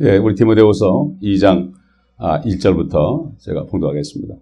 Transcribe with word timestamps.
예, 0.00 0.16
우리 0.16 0.34
디모데후서 0.34 1.12
2장 1.22 1.72
아, 2.16 2.40
1절부터 2.40 3.38
제가 3.38 3.66
봉독하겠습니다. 3.66 4.34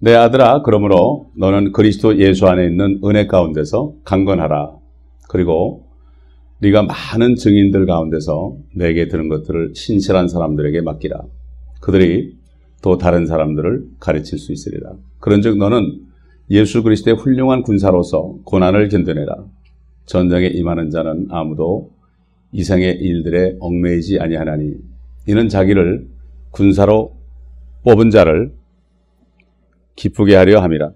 내 0.00 0.12
아들아 0.14 0.62
그러므로 0.62 1.30
너는 1.36 1.70
그리스도 1.70 2.18
예수 2.18 2.48
안에 2.48 2.66
있는 2.66 3.00
은혜 3.04 3.28
가운데서 3.28 3.94
강건하라. 4.04 4.72
그리고 5.28 5.86
네가 6.60 6.82
많은 6.82 7.36
증인들 7.36 7.86
가운데서 7.86 8.56
내게 8.74 9.06
들은 9.06 9.28
것들을 9.28 9.74
신실한 9.76 10.26
사람들에게 10.26 10.80
맡기라. 10.80 11.22
그들이 11.80 12.36
또 12.82 12.98
다른 12.98 13.24
사람들을 13.24 13.84
가르칠 14.00 14.40
수 14.40 14.52
있으리라. 14.52 14.94
그런즉 15.20 15.58
너는 15.58 16.06
예수 16.50 16.82
그리스도의 16.82 17.16
훌륭한 17.16 17.62
군사로서 17.62 18.34
고난을 18.44 18.88
견뎌내라. 18.88 19.44
전쟁에 20.06 20.48
임하는 20.48 20.90
자는 20.90 21.28
아무도 21.30 21.97
이생의 22.52 22.96
일들에 22.96 23.56
얽매이지 23.60 24.18
아니하나니 24.20 24.74
이는 25.26 25.48
자기를 25.48 26.08
군사로 26.50 27.16
뽑은 27.84 28.10
자를 28.10 28.52
기쁘게 29.96 30.34
하려 30.34 30.60
함이라. 30.60 30.92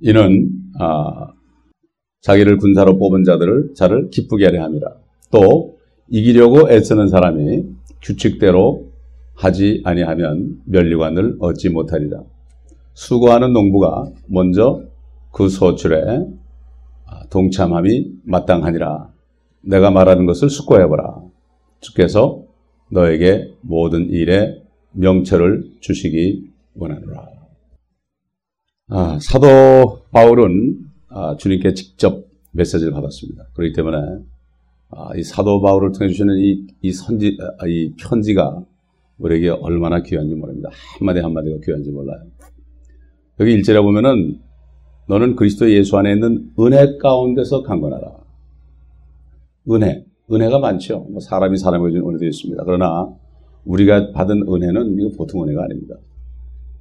이는 0.00 0.50
아, 0.78 1.28
자기를 2.20 2.58
군사로 2.58 2.98
뽑은 2.98 3.24
자들을 3.24 3.74
자를 3.74 4.10
기쁘게 4.10 4.46
하려 4.46 4.62
함이라. 4.62 4.94
또 5.30 5.78
이기려고 6.08 6.70
애쓰는 6.70 7.08
사람이 7.08 7.64
규칙대로 8.02 8.92
하지 9.34 9.80
아니하면 9.84 10.60
멸류관을 10.66 11.36
얻지 11.40 11.70
못하리라. 11.70 12.22
수고하는 12.94 13.52
농부가 13.52 14.10
먼저 14.26 14.82
그 15.32 15.48
소출에 15.48 16.00
동참함이 17.30 18.12
마땅하니라. 18.24 19.11
내가 19.62 19.90
말하는 19.90 20.26
것을 20.26 20.50
숙고해보라. 20.50 21.22
주께서 21.80 22.44
너에게 22.90 23.54
모든 23.62 24.10
일에 24.10 24.62
명철을 24.92 25.78
주시기 25.80 26.50
원하노라. 26.74 27.26
아, 28.88 29.18
사도 29.20 30.02
바울은 30.10 30.86
아, 31.08 31.36
주님께 31.36 31.74
직접 31.74 32.26
메시지를 32.52 32.92
받았습니다. 32.92 33.44
그렇기 33.54 33.74
때문에 33.74 33.96
아, 34.90 35.16
이 35.16 35.22
사도 35.22 35.62
바울을 35.62 35.92
통해 35.92 36.08
주시는 36.08 36.36
이, 36.38 36.66
이 36.82 36.92
선지, 36.92 37.38
아, 37.58 37.66
이 37.66 37.94
편지가 37.96 38.62
우리에게 39.18 39.48
얼마나 39.48 40.02
귀한지 40.02 40.34
모릅니다. 40.34 40.68
한마디 40.98 41.20
한마디가 41.20 41.58
귀한지 41.64 41.90
몰라요. 41.90 42.22
여기 43.40 43.52
일절에 43.52 43.80
보면은 43.80 44.40
너는 45.08 45.36
그리스도 45.36 45.70
예수 45.70 45.96
안에 45.96 46.12
있는 46.12 46.50
은혜 46.60 46.98
가운데서 46.98 47.62
강건하라. 47.62 48.21
은혜. 49.70 50.04
은혜가 50.30 50.58
많죠. 50.58 51.06
뭐 51.10 51.20
사람이 51.20 51.58
사람에게 51.58 51.92
준 51.92 52.08
은혜도 52.08 52.24
있습니다. 52.24 52.64
그러나 52.64 53.08
우리가 53.64 54.12
받은 54.12 54.44
은혜는 54.48 54.98
이거 54.98 55.10
보통 55.16 55.42
은혜가 55.42 55.64
아닙니다. 55.64 55.96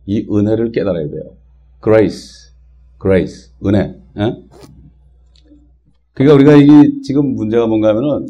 이 0.06 0.26
은혜를 0.32 0.72
깨달아야 0.72 1.10
돼요. 1.10 1.24
grace. 1.84 2.54
grace. 3.02 3.52
은혜. 3.66 3.96
에? 4.18 4.36
그러니까 6.14 6.36
우리가 6.36 6.56
이게 6.56 7.02
지금 7.02 7.36
문제가 7.36 7.68
뭔가 7.68 7.90
하면은 7.90 8.28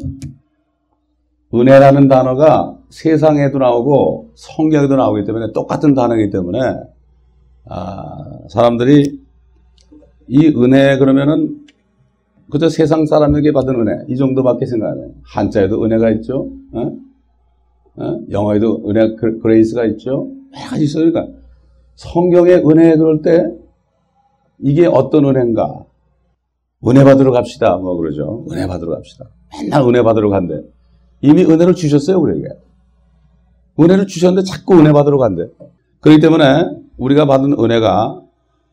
은혜라는 1.54 2.08
단어가 2.08 2.78
세상에도 2.88 3.58
나오고 3.58 4.30
성경에도 4.34 4.96
나오기 4.96 5.24
때문에 5.24 5.52
똑같은 5.52 5.94
단어이기 5.94 6.30
때문에 6.30 6.58
아, 7.66 8.38
사람들이 8.48 9.20
이 10.28 10.48
은혜 10.56 10.98
그러면은 10.98 11.61
그저 12.52 12.68
세상 12.68 13.06
사람에게 13.06 13.50
받은 13.52 13.74
은혜 13.74 14.04
이 14.08 14.16
정도밖에 14.16 14.66
생각 14.66 14.90
안 14.90 14.98
해요. 14.98 15.08
한자에도 15.24 15.82
은혜가 15.82 16.10
있죠. 16.10 16.50
어? 16.72 16.92
어? 17.96 18.20
영어에도 18.30 18.82
은혜 18.90 19.14
grace가 19.42 19.86
있죠. 19.86 20.28
여러 20.54 20.68
가지 20.68 20.84
있어요. 20.84 21.10
그러니까 21.10 21.32
성경의 21.94 22.56
은혜 22.68 22.94
그럴 22.98 23.22
때 23.22 23.42
이게 24.58 24.86
어떤 24.86 25.24
은혜인가? 25.24 25.86
은혜 26.86 27.04
받으러 27.04 27.32
갑시다. 27.32 27.78
뭐 27.78 27.96
그러죠. 27.96 28.44
은혜 28.52 28.66
받으러 28.66 28.96
갑시다. 28.96 29.30
맨날 29.58 29.88
은혜 29.88 30.02
받으러 30.02 30.28
간대. 30.28 30.62
이미 31.22 31.46
은혜를 31.46 31.74
주셨어요, 31.74 32.20
우리에게. 32.20 32.48
은혜를 33.80 34.06
주셨는데 34.06 34.44
자꾸 34.44 34.78
은혜 34.78 34.92
받으러 34.92 35.16
간대. 35.16 35.48
그렇기 36.00 36.20
때문에 36.20 36.66
우리가 36.98 37.24
받은 37.24 37.54
은혜가 37.58 38.20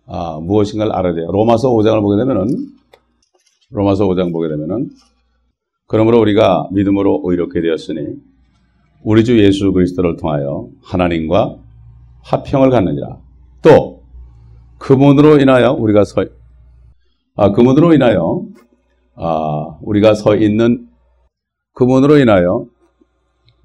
아, 0.07 0.39
무엇인가를 0.41 0.91
알아야 0.91 1.13
돼요. 1.13 1.31
로마서 1.31 1.69
5장을 1.69 2.01
보게 2.01 2.18
되면은 2.18 2.78
로마서 3.72 4.07
5장 4.07 4.31
보게 4.31 4.47
되면은 4.50 4.90
그러므로 5.88 6.19
우리가 6.19 6.69
믿음으로 6.72 7.22
의롭게 7.24 7.62
되었으니 7.62 8.18
우리 9.03 9.24
주 9.24 9.40
예수 9.40 9.72
그리스도를 9.72 10.18
통하여 10.18 10.69
하나님과 10.84 11.57
화평을 12.24 12.69
갖느니라. 12.69 13.19
또 13.62 14.03
그분으로 14.78 15.40
인하여 15.40 15.74
우리가 15.74 16.03
서 16.03 16.25
아, 17.35 17.52
그분으로 17.52 17.94
인하여 17.94 18.44
아, 19.16 19.78
우리가 19.81 20.16
서 20.16 20.36
있는 20.36 20.88
그분으로 21.74 22.18
인하여 22.18 22.66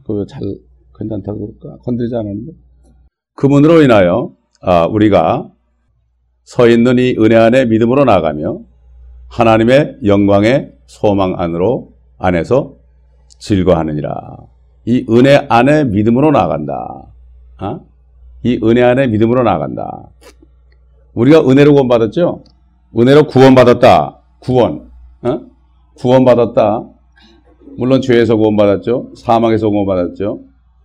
그잘 0.07 0.41
괜찮다고 0.99 1.55
그럴까? 1.59 1.83
건드리지 1.83 2.15
않았는데 2.15 2.53
그분으로 3.37 3.83
인하여 3.83 4.35
아, 4.61 4.87
우리가 4.87 5.51
서 6.45 6.69
있는 6.69 6.99
이 6.99 7.17
은혜 7.19 7.37
안에 7.37 7.65
믿음으로 7.67 8.05
나가며 8.05 8.61
하나님의 9.35 9.97
영광의 10.05 10.71
소망 10.87 11.35
안으로 11.41 11.93
안에서 12.19 12.77
즐거하느니라. 13.41 14.37
이 14.85 15.05
은혜 15.11 15.45
안에 15.49 15.85
믿음으로 15.85 16.31
나간다. 16.31 17.09
어? 17.61 17.81
이 18.45 18.61
은혜 18.63 18.83
안에 18.83 19.09
믿음으로 19.09 19.43
나간다. 19.43 20.09
우리가 21.15 21.41
은혜로 21.41 21.73
구원받았죠? 21.73 22.45
은혜로 22.97 23.27
구원받았다. 23.27 24.21
구원. 24.39 24.91
어? 25.23 25.41
구원받았다. 25.97 26.85
물론 27.77 28.03
죄에서 28.03 28.37
구원받았죠. 28.37 29.15
사망에서 29.17 29.69
구원받았죠. 29.69 30.43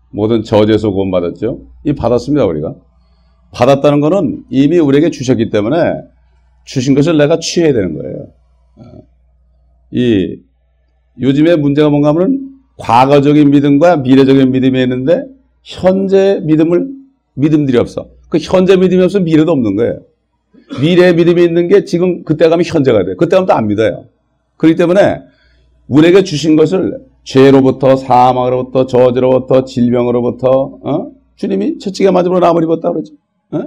모든 0.09 0.41
저주에서 0.41 0.89
구원받았죠. 0.89 1.59
이 1.83 1.93
받았습니다, 1.93 2.45
우리가. 2.45 2.73
받았다는 3.51 3.99
것은 3.99 4.45
이미 4.49 4.79
우리에게 4.79 5.11
주셨기 5.11 5.51
때문에 5.51 5.77
주신 6.65 6.95
것을 6.95 7.17
내가 7.17 7.37
취해야 7.39 7.73
되는 7.73 7.95
거예요. 7.95 8.08
어. 9.91 9.95
이 9.97 10.37
요즘에 11.21 11.55
문제가 11.55 11.89
뭔가 11.89 12.09
하면 12.09 12.49
과거적인 12.77 13.49
믿음과 13.51 13.97
미래적인 13.97 14.51
믿음이 14.51 14.81
있는데 14.83 15.25
현재 15.63 16.39
믿음을 16.43 16.87
믿음들이 17.33 17.77
없어. 17.77 18.07
그 18.29 18.37
현재 18.39 18.77
믿음이 18.77 19.03
없으면 19.03 19.25
미래도 19.25 19.51
없는 19.51 19.75
거예요. 19.75 19.99
미래 20.81 21.13
믿음이 21.13 21.43
있는 21.43 21.67
게 21.67 21.83
지금 21.83 22.23
그때 22.23 22.47
가면 22.47 22.63
현재가 22.65 23.03
돼. 23.05 23.15
그때 23.15 23.35
가면 23.35 23.47
또 23.47 23.53
안 23.53 23.67
믿어요. 23.67 24.05
그렇기 24.57 24.75
때문에 24.77 25.21
우리에게 25.87 26.23
주신 26.23 26.55
것을 26.55 26.99
죄로부터 27.23 27.95
사망으로부터 27.95 28.85
저주로부터 28.85 29.65
질병으로부터 29.65 30.79
어? 30.83 31.11
주님이 31.35 31.79
첫찌개 31.79 32.11
맞으면 32.11 32.39
나무 32.39 32.61
입었다 32.63 32.91
그러죠. 32.91 33.13
어? 33.51 33.59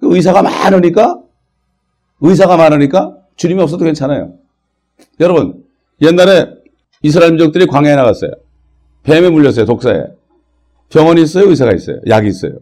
그 0.00 0.14
의사가 0.14 0.42
많으니까 0.42 1.20
의사가 2.20 2.56
많으니까 2.56 3.16
주님이 3.36 3.62
없어도 3.62 3.84
괜찮아요. 3.84 4.34
여러분 5.20 5.64
옛날에 6.00 6.46
이스라엘 7.02 7.32
민족들이 7.32 7.66
광야에 7.66 7.96
나갔어요. 7.96 8.30
뱀에 9.02 9.30
물렸어요. 9.30 9.66
독사에. 9.66 10.04
병원이 10.90 11.22
있어요? 11.22 11.48
의사가 11.48 11.72
있어요? 11.72 12.00
약이 12.08 12.28
있어요? 12.28 12.58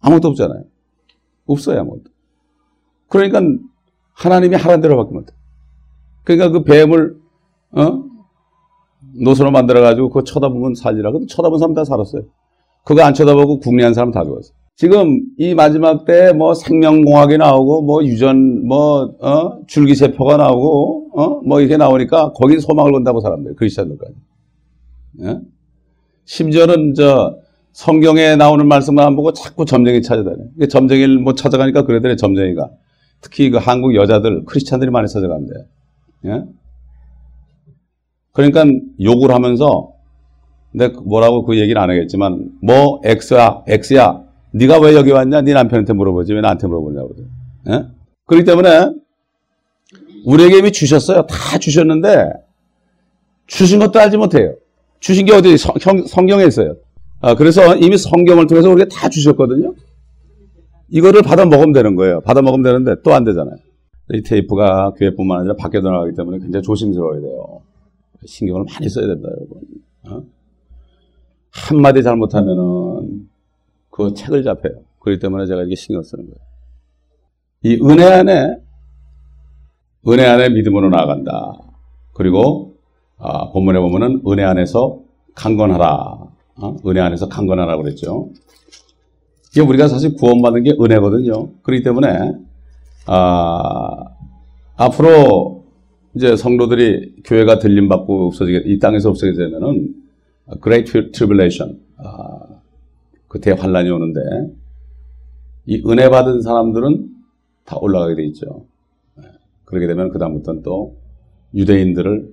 아무것도 0.00 0.28
없잖아요. 0.28 0.64
없어요. 1.46 1.80
아무것도. 1.80 2.04
그러니까 3.08 3.40
하나님이 4.14 4.56
하란 4.56 4.80
대로 4.80 4.96
바뀌면 4.96 5.26
돼. 5.26 5.34
그러니까 6.24 6.50
그 6.50 6.64
뱀을 6.64 7.16
어? 7.72 8.04
노선을 9.22 9.50
만들어가지고 9.52 10.08
그거 10.08 10.24
쳐다보면 10.24 10.74
살리라. 10.74 11.10
고 11.12 11.26
쳐다본 11.26 11.58
사람 11.58 11.74
다 11.74 11.84
살았어요. 11.84 12.22
그거 12.84 13.02
안 13.02 13.14
쳐다보고 13.14 13.60
국리한 13.60 13.94
사람 13.94 14.12
다 14.12 14.24
죽었어. 14.24 14.52
지금 14.78 15.22
이 15.36 15.54
마지막 15.56 16.04
때 16.04 16.32
뭐 16.32 16.54
생명공학이 16.54 17.36
나오고 17.36 17.82
뭐 17.82 18.04
유전 18.04 18.64
뭐 18.64 19.12
어? 19.20 19.66
줄기세포가 19.66 20.36
나오고 20.36 21.10
어? 21.20 21.40
뭐 21.44 21.60
이렇게 21.60 21.76
나오니까 21.76 22.30
거기 22.32 22.60
소망을 22.60 22.92
건다고 22.92 23.20
사람들 23.20 23.56
그리스도인들까지. 23.56 24.14
예? 25.22 25.40
심지어는 26.26 26.94
저 26.94 27.38
성경에 27.72 28.36
나오는 28.36 28.68
말씀만 28.68 29.04
안 29.04 29.16
보고 29.16 29.32
자꾸 29.32 29.64
점쟁이 29.64 30.00
찾아다녀. 30.00 30.44
점쟁이를 30.70 31.18
못 31.18 31.36
찾아가니까 31.36 31.82
그래더래 31.82 32.14
점쟁이가 32.14 32.70
특히 33.20 33.50
그 33.50 33.58
한국 33.58 33.96
여자들 33.96 34.44
크리스찬들이 34.44 34.92
많이 34.92 35.08
찾아간대. 35.08 35.54
예? 36.26 36.44
그러니까 38.30 38.64
욕을 39.02 39.32
하면서 39.32 39.90
내가 40.70 41.00
뭐라고 41.00 41.42
그 41.42 41.58
얘기를 41.58 41.80
안 41.82 41.90
하겠지만 41.90 42.52
뭐 42.62 43.00
X야 43.04 43.64
X야 43.66 44.27
네가 44.52 44.80
왜 44.80 44.94
여기 44.94 45.10
왔냐 45.10 45.42
네 45.42 45.52
남편한테 45.52 45.92
물어보지 45.92 46.32
왜 46.34 46.40
나한테 46.40 46.66
물어보냐고 46.66 47.14
예? 47.68 47.86
그렇기 48.26 48.44
때문에 48.44 48.92
우리에게 50.24 50.58
이미 50.58 50.72
주셨어요 50.72 51.26
다 51.26 51.58
주셨는데 51.58 52.32
주신 53.46 53.78
것도 53.78 53.98
알지 53.98 54.16
못해요 54.16 54.54
주신 55.00 55.26
게 55.26 55.32
어디 55.32 55.56
성, 55.56 55.74
성경에 56.06 56.44
있어요. 56.44 56.76
아, 57.20 57.34
그래서 57.34 57.76
이미 57.76 57.96
성경을 57.96 58.46
통해서 58.46 58.70
우리가 58.70 58.88
다 58.88 59.08
주셨거든요. 59.08 59.74
이거를 60.88 61.22
받아 61.22 61.44
먹으면 61.44 61.72
되는 61.72 61.94
거예요. 61.94 62.20
받아 62.20 62.42
먹으면 62.42 62.62
되는데 62.62 63.00
또 63.02 63.12
안 63.12 63.24
되잖아요. 63.24 63.56
이 64.10 64.22
테이프가 64.22 64.94
교회뿐만 64.96 65.40
아니라 65.40 65.54
밖에도 65.56 65.90
나가기 65.90 66.16
때문에 66.16 66.38
굉장히 66.38 66.62
조심스러워야 66.62 67.20
돼요. 67.20 67.60
신경을 68.24 68.64
많이 68.64 68.88
써야 68.88 69.06
된다, 69.06 69.28
여러분. 69.28 69.60
어? 70.08 70.22
한마디 71.50 72.02
잘못하면은 72.02 73.28
그 73.98 74.14
책을 74.14 74.44
잡혀요. 74.44 74.74
그렇기 75.00 75.20
때문에 75.20 75.46
제가 75.46 75.60
이렇게 75.62 75.74
신경 75.74 76.04
쓰는 76.04 76.24
거예요. 76.24 76.38
이 77.64 77.80
은혜 77.82 78.04
안에, 78.04 78.56
은혜 80.06 80.24
안에 80.24 80.50
믿음으로 80.50 80.88
나아간다. 80.88 81.58
그리고, 82.12 82.76
아, 83.18 83.50
본문에 83.50 83.80
보면은 83.80 84.22
은혜 84.28 84.44
안에서 84.44 85.00
강건하라. 85.34 86.16
어? 86.60 86.76
은혜 86.86 87.00
안에서 87.00 87.28
강건하라 87.28 87.76
그랬죠. 87.78 88.30
이게 89.50 89.62
우리가 89.62 89.88
사실 89.88 90.14
구원받은 90.14 90.62
게 90.62 90.76
은혜거든요. 90.80 91.50
그렇기 91.62 91.82
때문에, 91.82 92.34
아, 93.06 94.04
앞으로 94.76 95.64
이제 96.14 96.36
성도들이 96.36 97.22
교회가 97.24 97.58
들림받고 97.58 98.28
없어지게, 98.28 98.62
이 98.66 98.78
땅에서 98.78 99.10
없어지게 99.10 99.36
되면은, 99.36 99.94
Great 100.62 100.92
Tribulation, 101.10 101.80
아, 101.96 102.37
그 103.28 103.40
대환란이 103.40 103.90
오는데, 103.90 104.20
이 105.66 105.82
은혜 105.86 106.08
받은 106.08 106.42
사람들은 106.42 107.08
다 107.64 107.76
올라가게 107.78 108.14
돼 108.14 108.24
있죠. 108.26 108.66
네. 109.16 109.24
그렇게 109.64 109.86
되면 109.86 110.08
그 110.08 110.18
다음부터는 110.18 110.62
또 110.62 110.96
유대인들을 111.54 112.32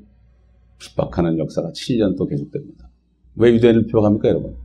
핍박하는 0.79 1.37
역사가 1.37 1.71
7년 1.71 2.17
또 2.17 2.25
계속됩니다. 2.25 2.89
왜 3.35 3.53
유대인을 3.53 3.85
핍박합니까, 3.87 4.29
여러분? 4.29 4.55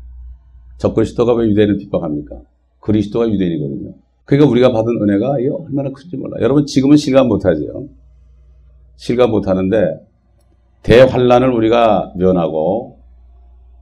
적그리스도가 0.78 1.34
왜 1.34 1.48
유대인을 1.48 1.76
핍박합니까? 1.78 2.42
그리스도가 2.80 3.28
유대인이거든요. 3.28 3.94
그러니까 4.24 4.50
우리가 4.50 4.72
받은 4.72 5.02
은혜가 5.02 5.32
얼마나 5.32 5.90
큰지 5.90 6.16
몰라. 6.16 6.36
여러분 6.40 6.64
지금은 6.64 6.96
실감 6.96 7.28
못하죠. 7.28 7.88
실감 8.96 9.30
못하는데 9.30 10.06
대환란을 10.82 11.50
우리가 11.50 12.12
면하고 12.16 13.00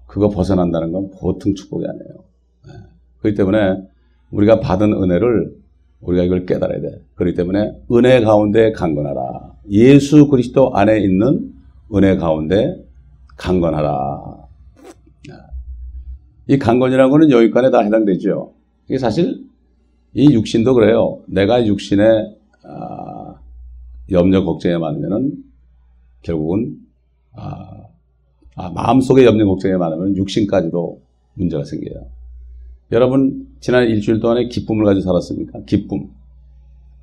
그거 0.07 0.29
벗어난다는 0.31 0.93
건 0.93 1.11
보통 1.11 1.55
축복이 1.55 1.85
아니에요. 1.87 2.28
네. 2.69 2.75
그렇기 3.21 3.37
때문에 3.37 3.77
우리가 4.31 4.61
받은 4.61 4.93
은혜를 4.93 5.57
우리가 6.01 6.25
이걸 6.25 6.47
깨달아야 6.47 6.81
돼. 6.81 7.03
그렇기 7.15 7.37
때문에 7.37 7.73
은혜 7.93 8.21
가운데 8.21 8.73
강건하라. 8.73 9.53
예수 9.71 10.29
그리스도 10.29 10.75
안에 10.75 11.01
있는 11.01 11.53
은혜 11.95 12.17
가운데 12.17 12.85
강건하라. 13.37 14.49
이 16.49 16.59
강건이라는 16.59 17.11
것은 17.11 17.31
여기까지 17.31 17.71
다 17.71 17.81
해당되죠. 17.81 18.55
이게 18.87 18.99
사실 18.99 19.45
이 20.15 20.33
육신도 20.33 20.75
그래요. 20.75 21.21
내가 21.27 21.67
육신에 21.67 22.03
아, 22.65 23.35
염려 24.11 24.45
걱정에 24.45 24.79
많으면은 24.79 25.45
결국은 26.23 26.79
아, 27.35 27.83
아, 28.57 28.71
마음속에 28.71 29.25
염려 29.25 29.47
걱정에 29.47 29.77
많으면 29.77 30.17
육신까지도 30.17 31.01
문제가 31.35 31.65
생겨요. 31.65 32.07
여러분 32.93 33.47
지난 33.61 33.87
일주일 33.89 34.21
동안에 34.21 34.49
기쁨을 34.49 34.85
가지고 34.85 35.05
살았습니까? 35.05 35.61
기쁨, 35.67 36.09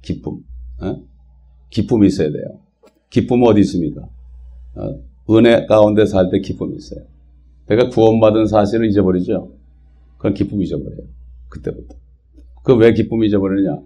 기쁨, 0.01 0.39
어? 0.81 1.01
기쁨이 1.69 2.07
있어야 2.07 2.31
돼요. 2.31 2.59
기쁨은 3.09 3.47
어디 3.47 3.61
있습니까? 3.61 4.01
어? 4.75 5.35
은혜 5.35 5.65
가운데 5.65 6.05
살 6.05 6.29
때 6.29 6.39
기쁨이 6.39 6.75
있어요. 6.75 7.01
내가 7.67 7.89
구원받은 7.89 8.47
사실을 8.47 8.87
잊어버리죠. 8.89 9.51
그건 10.17 10.33
기쁨 10.33 10.61
잊어버려요. 10.61 11.01
그때부터. 11.49 11.95
그 12.63 12.73
왜 12.75 12.93
기쁨 12.93 13.23
잊어버리느냐? 13.23 13.79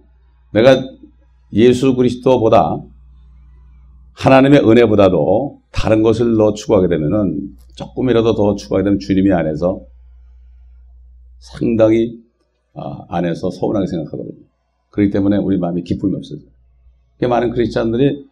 내가 0.54 0.82
예수 1.52 1.94
그리스도보다 1.96 2.78
하나님의 4.12 4.60
은혜보다도 4.60 5.60
다른 5.70 6.02
것을 6.02 6.36
더 6.36 6.52
추구하게 6.54 6.88
되면은 6.88 7.56
조금이라도 7.74 8.34
더 8.34 8.54
추구하게 8.54 8.84
되면 8.84 8.98
주님이 8.98 9.32
안에서 9.32 9.80
상당히 11.40 12.20
아, 12.74 13.04
안에서 13.08 13.50
서운하게 13.50 13.86
생각하거든요. 13.88 14.44
그렇기 14.90 15.10
때문에 15.10 15.36
우리 15.38 15.58
마음이 15.58 15.82
기쁨이 15.82 16.14
없어져요. 16.14 16.48
많은 17.28 17.50
크리스찬들이 17.50 18.24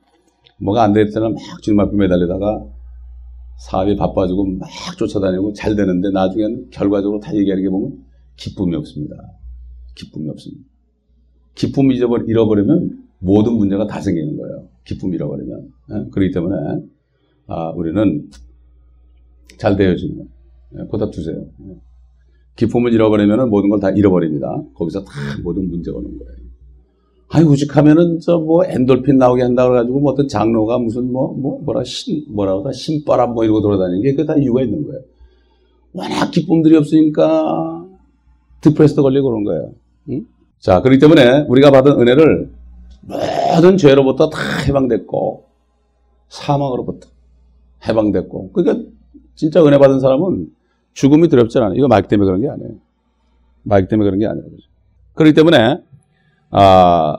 뭐가 0.60 0.82
안 0.84 0.92
될 0.92 1.10
때는 1.10 1.34
막 1.34 1.62
주님 1.62 1.80
앞에 1.80 1.96
매달리다가 1.96 2.64
사업이 3.58 3.96
바빠지고 3.96 4.46
막 4.58 4.68
쫓아다니고 4.96 5.52
잘 5.52 5.74
되는데 5.74 6.10
나중에는 6.10 6.70
결과적으로 6.70 7.20
다 7.20 7.34
얘기하는 7.34 7.62
게 7.62 7.68
보면 7.68 8.04
기쁨이 8.36 8.76
없습니다. 8.76 9.16
기쁨이 9.96 10.28
없습니다. 10.30 10.64
기쁨 11.54 11.90
잃어버리면 11.90 13.08
모든 13.18 13.54
문제가 13.54 13.86
다 13.86 14.00
생기는 14.00 14.36
거예요. 14.36 14.68
기쁨 14.84 15.12
잃어버리면. 15.12 15.72
예? 15.90 16.10
그렇기 16.12 16.32
때문에 16.32 16.56
아, 17.48 17.70
우리는 17.70 18.30
잘 19.58 19.76
되어지면 19.76 20.28
예, 20.78 20.86
보다 20.88 21.10
두세요. 21.10 21.44
예. 21.68 21.76
기쁨을 22.58 22.92
잃어버리면 22.92 23.48
모든 23.50 23.70
걸 23.70 23.80
다 23.80 23.90
잃어버립니다. 23.90 24.62
거기서 24.74 25.04
다 25.04 25.12
모든 25.44 25.68
문제가 25.70 25.96
오는 25.98 26.10
거예요. 26.18 26.32
아니, 27.30 27.46
우직하면은 27.46 28.20
저 28.20 28.38
뭐 28.38 28.64
엔돌핀 28.64 29.16
나오게 29.18 29.42
한다고 29.42 29.74
해가지고 29.74 30.00
뭐 30.00 30.12
어떤 30.12 30.26
장로가 30.28 30.78
무슨 30.78 31.12
뭐, 31.12 31.32
뭐, 31.34 31.60
뭐라 31.62 31.84
신, 31.84 32.24
뭐라고 32.34 32.62
다 32.64 32.72
신바람 32.72 33.34
뭐 33.34 33.44
이러고 33.44 33.60
돌아다니는 33.62 34.02
게그다 34.02 34.36
이유가 34.36 34.62
있는 34.62 34.84
거예요. 34.86 35.00
워낙 35.92 36.30
기쁨들이 36.30 36.76
없으니까 36.76 37.86
디프레스도 38.62 39.02
걸리고 39.02 39.28
그런 39.28 39.44
거예요. 39.44 39.72
응? 40.10 40.26
자, 40.58 40.80
그렇기 40.82 40.98
때문에 40.98 41.44
우리가 41.48 41.70
받은 41.70 41.92
은혜를 42.00 42.50
모든 43.54 43.76
죄로부터 43.76 44.28
다 44.30 44.38
해방됐고 44.66 45.44
사망으로부터 46.28 47.08
해방됐고 47.86 48.50
그러니까 48.52 48.84
진짜 49.34 49.64
은혜 49.64 49.78
받은 49.78 50.00
사람은 50.00 50.48
죽음이 50.98 51.28
두렵지 51.28 51.58
않아요. 51.58 51.74
이거 51.76 51.86
마이크 51.86 52.08
때문에 52.08 52.26
그런 52.26 52.40
게 52.40 52.48
아니에요. 52.48 52.72
마이크 53.62 53.86
때문에 53.86 54.10
그런 54.10 54.18
게 54.18 54.26
아니에요. 54.26 54.46
그렇기 55.14 55.32
때문에 55.32 55.78
아, 56.50 57.16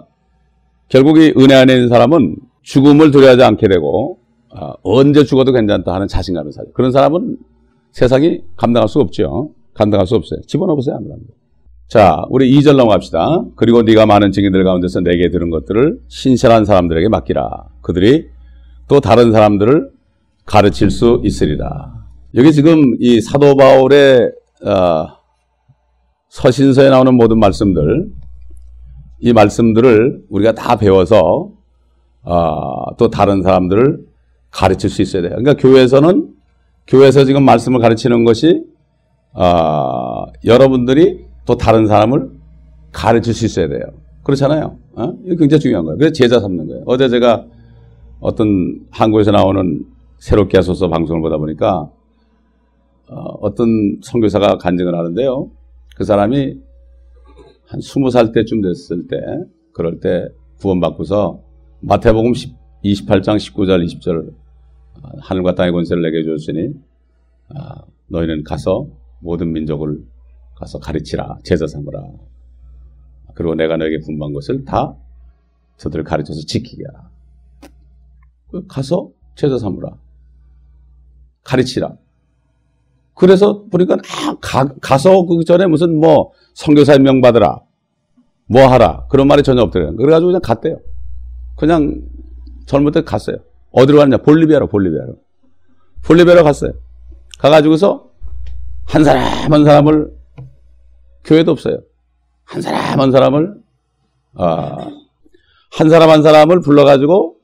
결국 0.90 1.18
이 1.18 1.34
은혜 1.38 1.56
안에 1.56 1.76
있는 1.76 1.88
사람은 1.88 2.36
죽음을 2.62 3.12
두려워하지 3.12 3.42
않게 3.42 3.70
되고 3.70 4.20
아, 4.50 4.74
언제 4.84 5.24
죽어도 5.24 5.54
괜찮다 5.54 5.94
하는 5.94 6.10
자신감을 6.10 6.52
살요. 6.52 6.74
그런 6.74 6.92
사람은 6.92 7.38
세상이 7.92 8.42
감당할 8.58 8.90
수 8.90 9.00
없죠. 9.00 9.52
감당할 9.74 10.06
수 10.08 10.16
없어요. 10.16 10.42
안 10.92 10.96
합니다. 10.98 11.34
자, 11.88 12.26
우리 12.30 12.52
2절 12.60 12.76
넘어갑시다. 12.76 13.46
그리고 13.56 13.84
네가 13.84 14.06
많은 14.06 14.34
증인들 14.34 14.62
가운데서 14.66 15.00
내게 15.00 15.30
들은 15.30 15.50
것들을 15.50 16.00
신실한 16.10 16.66
사람들에게 16.66 17.08
맡기라. 17.08 17.70
그들이 17.82 18.28
또 18.90 19.00
다른 19.00 19.32
사람들을 19.32 19.90
가르칠 20.46 20.92
수 20.92 21.22
있으리라. 21.24 21.99
여기 22.36 22.54
지금 22.54 22.96
이 23.00 23.22
사도 23.22 23.56
바울의 23.56 24.32
어, 24.64 25.08
서신서에 26.28 26.90
나오는 26.90 27.16
모든 27.16 27.40
말씀들, 27.40 28.12
이 29.20 29.34
말씀들을 29.34 30.26
우리가 30.30 30.52
다 30.54 30.76
배워서 30.76 31.52
어, 32.22 32.96
또 32.98 33.10
다른 33.10 33.42
사람들을 33.42 34.06
가르칠 34.52 34.90
수 34.90 35.02
있어야 35.02 35.24
돼요. 35.24 35.32
그러니까 35.38 35.56
교회에서는 35.56 36.34
교회에서 36.88 37.26
지금 37.26 37.44
말씀을 37.44 37.80
가르치는 37.80 38.24
것이 38.26 38.64
어, 39.34 40.26
여러분들이 40.46 41.26
또 41.46 41.58
다른 41.58 41.88
사람을 41.88 42.30
가르칠 42.92 43.34
수 43.34 43.46
있어야 43.46 43.68
돼요. 43.70 43.82
그렇잖아요. 44.24 44.78
어? 44.94 45.14
이게 45.26 45.36
굉장히 45.36 45.62
중요한 45.62 45.86
거예요. 45.86 45.98
그래서 45.98 46.14
제자 46.14 46.40
삼는 46.40 46.68
거예요. 46.68 46.84
어제 46.86 47.10
제가 47.10 47.46
어떤 48.20 48.82
한국에서 48.92 49.32
나오는 49.32 49.84
새롭게 50.20 50.58
하소서 50.58 50.90
방송을 50.90 51.22
보다 51.22 51.38
보니까 51.38 51.90
어, 53.10 53.54
떤 53.56 53.68
선교사가 54.02 54.58
간증을 54.58 54.96
하는데요. 54.96 55.52
그 55.96 56.04
사람이 56.04 56.56
한 57.66 57.82
스무 57.82 58.10
살 58.10 58.32
때쯤 58.32 58.62
됐을 58.62 59.08
때, 59.08 59.18
그럴 59.74 60.00
때 60.00 60.28
구원받고서 60.60 61.42
마태복음 61.82 62.34
10, 62.34 62.56
28장 62.84 63.38
19절 63.38 63.86
20절 63.86 64.34
하늘과 65.22 65.56
땅의 65.56 65.72
권세를 65.72 66.02
내게 66.04 66.24
주었으니 66.24 66.74
아, 67.56 67.84
너희는 68.08 68.44
가서 68.44 68.88
모든 69.22 69.52
민족을 69.54 70.04
가서 70.56 70.80
가르치라 70.80 71.38
제자 71.44 71.68
삼으라. 71.68 72.02
그리고 73.34 73.56
내가 73.56 73.78
너에게 73.78 74.00
분부한 74.00 74.34
것을 74.34 74.66
다 74.66 74.96
저들을 75.78 76.04
가르쳐서 76.04 76.42
지키게 76.42 76.84
하라. 76.88 77.10
가서 78.68 79.10
제자 79.36 79.58
삼으라. 79.58 79.98
가르치라 81.44 81.96
그래서 83.20 83.66
보니까 83.70 83.96
아, 83.96 84.36
가, 84.40 84.74
가서 84.80 85.26
그 85.26 85.44
전에 85.44 85.68
무슨 85.68 86.00
뭐 86.00 86.32
선교사 86.54 86.96
임명 86.96 87.20
받으라 87.20 87.60
뭐 88.46 88.66
하라 88.68 89.08
그런 89.10 89.28
말이 89.28 89.44
전혀 89.44 89.62
없더래요. 89.62 89.94
그래가지고 89.98 90.28
그냥 90.28 90.42
갔대요. 90.42 90.80
그냥 91.58 92.02
젊을 92.66 92.94
때 92.94 93.04
갔어요. 93.04 93.36
어디로 93.72 94.00
갔냐? 94.00 94.18
볼리비아로 94.18 94.68
볼리비아로. 94.68 95.16
볼리비아로 96.04 96.44
갔어요. 96.46 96.72
가가지고서 97.40 98.10
한 98.86 99.04
사람 99.04 99.52
한 99.52 99.66
사람을 99.66 100.14
교회도 101.26 101.52
없어요. 101.52 101.80
한 102.46 102.62
사람 102.62 103.02
한 103.02 103.12
사람을 103.12 103.56
아, 104.36 104.78
한 105.72 105.90
사람 105.90 106.10
한 106.10 106.24
사람을 106.24 106.62
불러가지고 106.62 107.36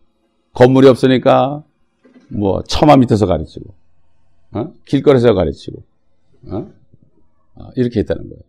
건물이 0.54 0.88
없으니까 0.88 1.64
뭐 2.30 2.64
처마 2.64 2.96
밑에서 2.96 3.26
가르치고 3.26 3.85
어? 4.56 4.74
길거리에서 4.86 5.34
가르치고 5.34 5.84
어? 6.48 6.72
어, 7.56 7.70
이렇게 7.76 8.00
했다는 8.00 8.30
거예요. 8.30 8.42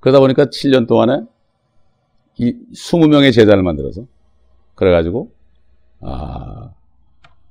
그러다 0.00 0.20
보니까 0.20 0.46
7년 0.46 0.86
동안에 0.86 1.24
이 2.38 2.54
20명의 2.72 3.32
제자를 3.32 3.62
만들어서 3.62 4.06
그래가지고 4.74 5.32
아, 6.00 6.74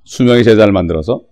수명의 0.04 0.44
제자를 0.44 0.72
만들어서 0.72 1.24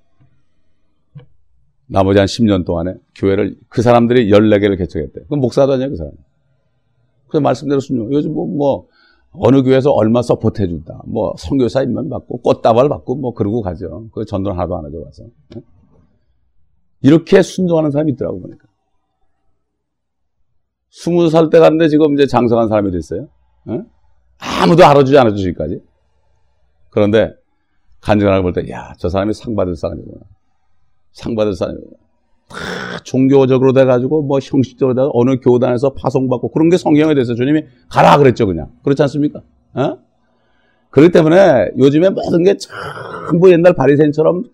나머지 1.87 2.19
한 2.19 2.27
10년 2.27 2.65
동안에 2.65 2.95
교회를 3.15 3.57
그 3.69 3.83
사람들이 3.83 4.31
14개를 4.31 4.79
개척했대. 4.79 5.25
그럼 5.27 5.41
목사도 5.41 5.75
아니야, 5.75 5.89
그 5.89 5.97
사람. 5.97 6.13
그 7.29 7.37
말씀대로 7.37 7.81
순종. 7.81 8.13
요즘 8.13 8.33
뭐, 8.33 8.47
뭐, 8.47 8.89
어느 9.33 9.63
교회에서 9.63 9.91
얼마 9.93 10.21
support 10.23 10.63
해준다. 10.63 11.03
뭐, 11.07 11.35
선교사 11.39 11.83
임명 11.83 12.09
받고, 12.11 12.43
꽃다발 12.43 12.89
받고, 12.89 13.15
뭐, 13.17 13.33
그러고 13.33 13.63
가죠. 13.63 14.09
그 14.13 14.25
전도는 14.25 14.59
하나도 14.59 14.77
안 14.77 14.85
하죠, 14.85 15.03
와서. 15.03 15.25
이렇게 17.01 17.43
순종하는 17.43 17.91
사람이 17.91 18.13
있더라고, 18.13 18.41
보니까. 18.41 18.67
스무 20.91 21.31
살 21.31 21.49
때 21.49 21.59
갔는데 21.59 21.89
지금 21.89 22.13
이제 22.15 22.27
장성한 22.27 22.69
사람이 22.69 22.91
됐어요. 22.91 23.29
아무도 24.63 24.85
알아주지 24.85 25.17
않아주 25.17 25.37
지금까지. 25.39 25.81
그런데 26.91 27.33
간증하고 28.03 28.43
볼 28.43 28.53
때, 28.53 28.71
야, 28.71 28.93
저 28.99 29.09
사람이 29.09 29.33
상 29.33 29.55
받을 29.55 29.75
사람이구나. 29.75 30.21
상 31.13 31.35
받을 31.35 31.55
사람이구나. 31.55 31.97
다 32.53 32.99
종교적으로 33.05 33.73
돼가지고, 33.73 34.23
뭐 34.23 34.39
형식적으로 34.41 34.95
돼가 34.95 35.11
어느 35.13 35.39
교단에서 35.41 35.95
파송받고, 35.95 36.51
그런 36.51 36.69
게 36.69 36.77
성경에 36.77 37.15
대해서 37.15 37.35
주님이 37.35 37.65
가라 37.89 38.19
그랬죠, 38.19 38.47
그냥. 38.47 38.69
그렇지 38.83 39.03
않습니까? 39.03 39.41
어? 39.75 39.99
그렇기 40.91 41.13
때문에 41.13 41.71
요즘에 41.79 42.11
모든 42.11 42.45
게 42.45 42.57
전부 42.57 43.51
옛날 43.51 43.75
바리새인처럼 43.75 44.45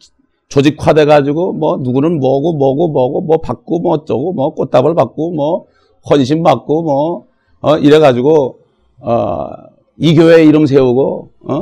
조직화돼 0.48 1.04
가지고, 1.04 1.52
뭐, 1.52 1.76
누구는 1.76 2.18
뭐고, 2.18 2.54
뭐고, 2.54 2.88
뭐고, 2.88 3.20
뭐 3.22 3.38
받고, 3.38 3.80
뭐 3.80 3.94
어쩌고, 3.94 4.32
뭐 4.32 4.54
꽃다발 4.54 4.94
받고, 4.94 5.32
뭐 5.32 5.66
헌신 6.08 6.42
받고, 6.42 6.82
뭐, 6.82 7.26
어, 7.60 7.76
이래 7.78 7.98
가지고, 7.98 8.60
어, 9.00 9.48
이 9.96 10.14
교회 10.14 10.44
이름 10.44 10.66
세우고, 10.66 11.30
어? 11.40 11.60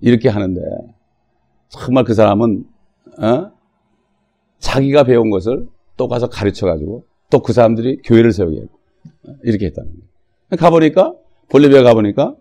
이렇게 0.00 0.28
하는데 0.28 0.60
정말 1.68 2.04
그 2.04 2.14
사람은 2.14 2.64
어? 3.20 3.50
자기가 4.58 5.04
배운 5.04 5.30
것을 5.30 5.66
또 5.96 6.08
가서 6.08 6.28
가르쳐 6.28 6.66
가지고 6.66 7.04
또 7.30 7.40
그 7.42 7.52
사람들이 7.52 8.00
교회를 8.04 8.32
세우게 8.32 8.56
했고 8.60 8.78
이렇게 9.42 9.66
했다는 9.66 9.90
거예요. 9.90 10.02
가보니까 10.58 11.14
볼리비아 11.50 11.82
가보니까 11.82 12.34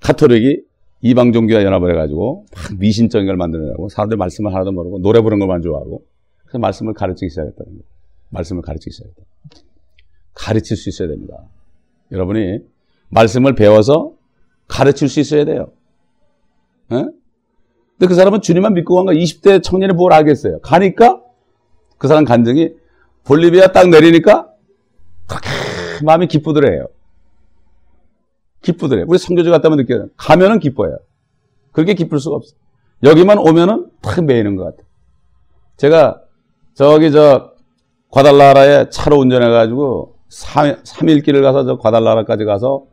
카톨릭이 0.00 0.62
이방 1.02 1.32
종교와 1.32 1.64
연합을 1.64 1.90
해가지고 1.92 2.46
막 2.54 2.78
미신적인 2.78 3.26
걸 3.26 3.36
만들어내고 3.36 3.88
사람들 3.88 4.16
말씀을 4.16 4.52
하나도 4.54 4.72
모르고 4.72 5.00
노래 5.00 5.20
부르는 5.20 5.40
것만 5.40 5.62
좋아하고 5.62 6.04
그래서 6.44 6.58
말씀을 6.58 6.94
가르치기 6.94 7.28
시작했다는 7.30 7.72
거예요. 7.72 7.82
말씀을 8.30 8.62
가르치기 8.62 8.92
시작했다. 8.92 9.22
가르칠 10.34 10.76
수 10.76 10.88
있어야 10.88 11.08
됩니다. 11.08 11.36
여러분이 12.12 12.60
말씀을 13.10 13.54
배워서 13.54 14.12
가르칠 14.68 15.08
수 15.08 15.20
있어야 15.20 15.44
돼요. 15.44 15.72
에? 16.92 17.04
근데 18.02 18.08
그 18.08 18.14
사람은 18.16 18.40
주님만 18.40 18.74
믿고 18.74 18.96
간 18.96 19.06
거 19.06 19.12
20대 19.12 19.62
청년이 19.62 19.94
뭘 19.94 20.12
알겠어요. 20.12 20.58
가니까 20.58 21.20
그 21.98 22.08
사람 22.08 22.24
간증이 22.24 22.70
볼리비아 23.22 23.68
딱 23.68 23.90
내리니까 23.90 24.48
그렇게 25.28 25.48
마음이 26.04 26.26
기쁘더래요. 26.26 26.88
기쁘더래요. 28.60 29.04
우리 29.06 29.18
성교주 29.18 29.52
갔다면 29.52 29.78
느껴요. 29.78 30.08
가면은 30.16 30.58
기뻐요. 30.58 30.98
그렇게 31.70 31.94
기쁠 31.94 32.18
수가 32.18 32.34
없어. 32.34 32.56
여기만 33.04 33.38
오면은 33.38 33.86
탁 34.02 34.24
매이는 34.24 34.56
것 34.56 34.64
같아. 34.64 34.82
제가 35.76 36.22
저기 36.74 37.12
저 37.12 37.52
과달라라에 38.10 38.90
차로 38.90 39.16
운전해가지고 39.18 40.16
3, 40.28 40.82
3일 40.82 41.24
길을 41.24 41.40
가서 41.42 41.64
저 41.64 41.78
과달라라까지 41.78 42.46
가서 42.46 42.84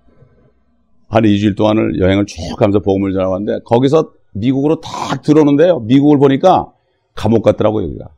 한 1.07 1.23
2주일 1.23 1.57
동안을 1.57 1.99
여행을 1.99 2.27
쭉 2.27 2.37
하면서 2.61 2.77
복음을 2.79 3.11
전하고 3.11 3.31
왔는데 3.33 3.63
거기서 3.65 4.18
미국으로 4.39 4.81
탁 4.81 5.21
들어오는데요. 5.21 5.79
미국을 5.81 6.17
보니까 6.17 6.71
감옥 7.15 7.43
같더라고요, 7.43 7.85
여기가. 7.85 8.09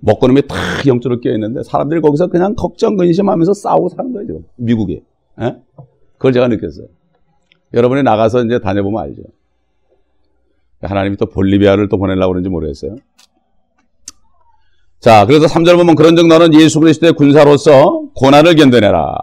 먹고놈이 0.00 0.42
탁 0.46 0.56
영적으로 0.86 1.20
껴있는데 1.20 1.62
사람들이 1.64 2.00
거기서 2.00 2.28
그냥 2.28 2.54
걱정, 2.54 2.96
근심하면서 2.96 3.52
싸우고 3.54 3.88
사는 3.88 4.12
지금. 4.26 4.44
미국이. 4.56 5.02
에? 5.40 5.44
예? 5.44 5.56
그걸 6.14 6.32
제가 6.32 6.48
느꼈어요. 6.48 6.86
여러분이 7.74 8.02
나가서 8.02 8.44
이제 8.44 8.60
다녀보면 8.60 9.02
알죠. 9.02 9.22
하나님이 10.82 11.16
또 11.16 11.26
볼리비아를 11.26 11.88
또 11.88 11.98
보내려고 11.98 12.32
그런지 12.32 12.48
모르겠어요. 12.48 12.96
자, 15.00 15.26
그래서 15.26 15.46
3절 15.46 15.76
보면 15.76 15.94
그런 15.94 16.16
적 16.16 16.26
너는 16.26 16.54
예수 16.54 16.80
그리스도의 16.80 17.12
군사로서 17.12 18.02
고난을 18.14 18.56
견뎌내라. 18.56 19.14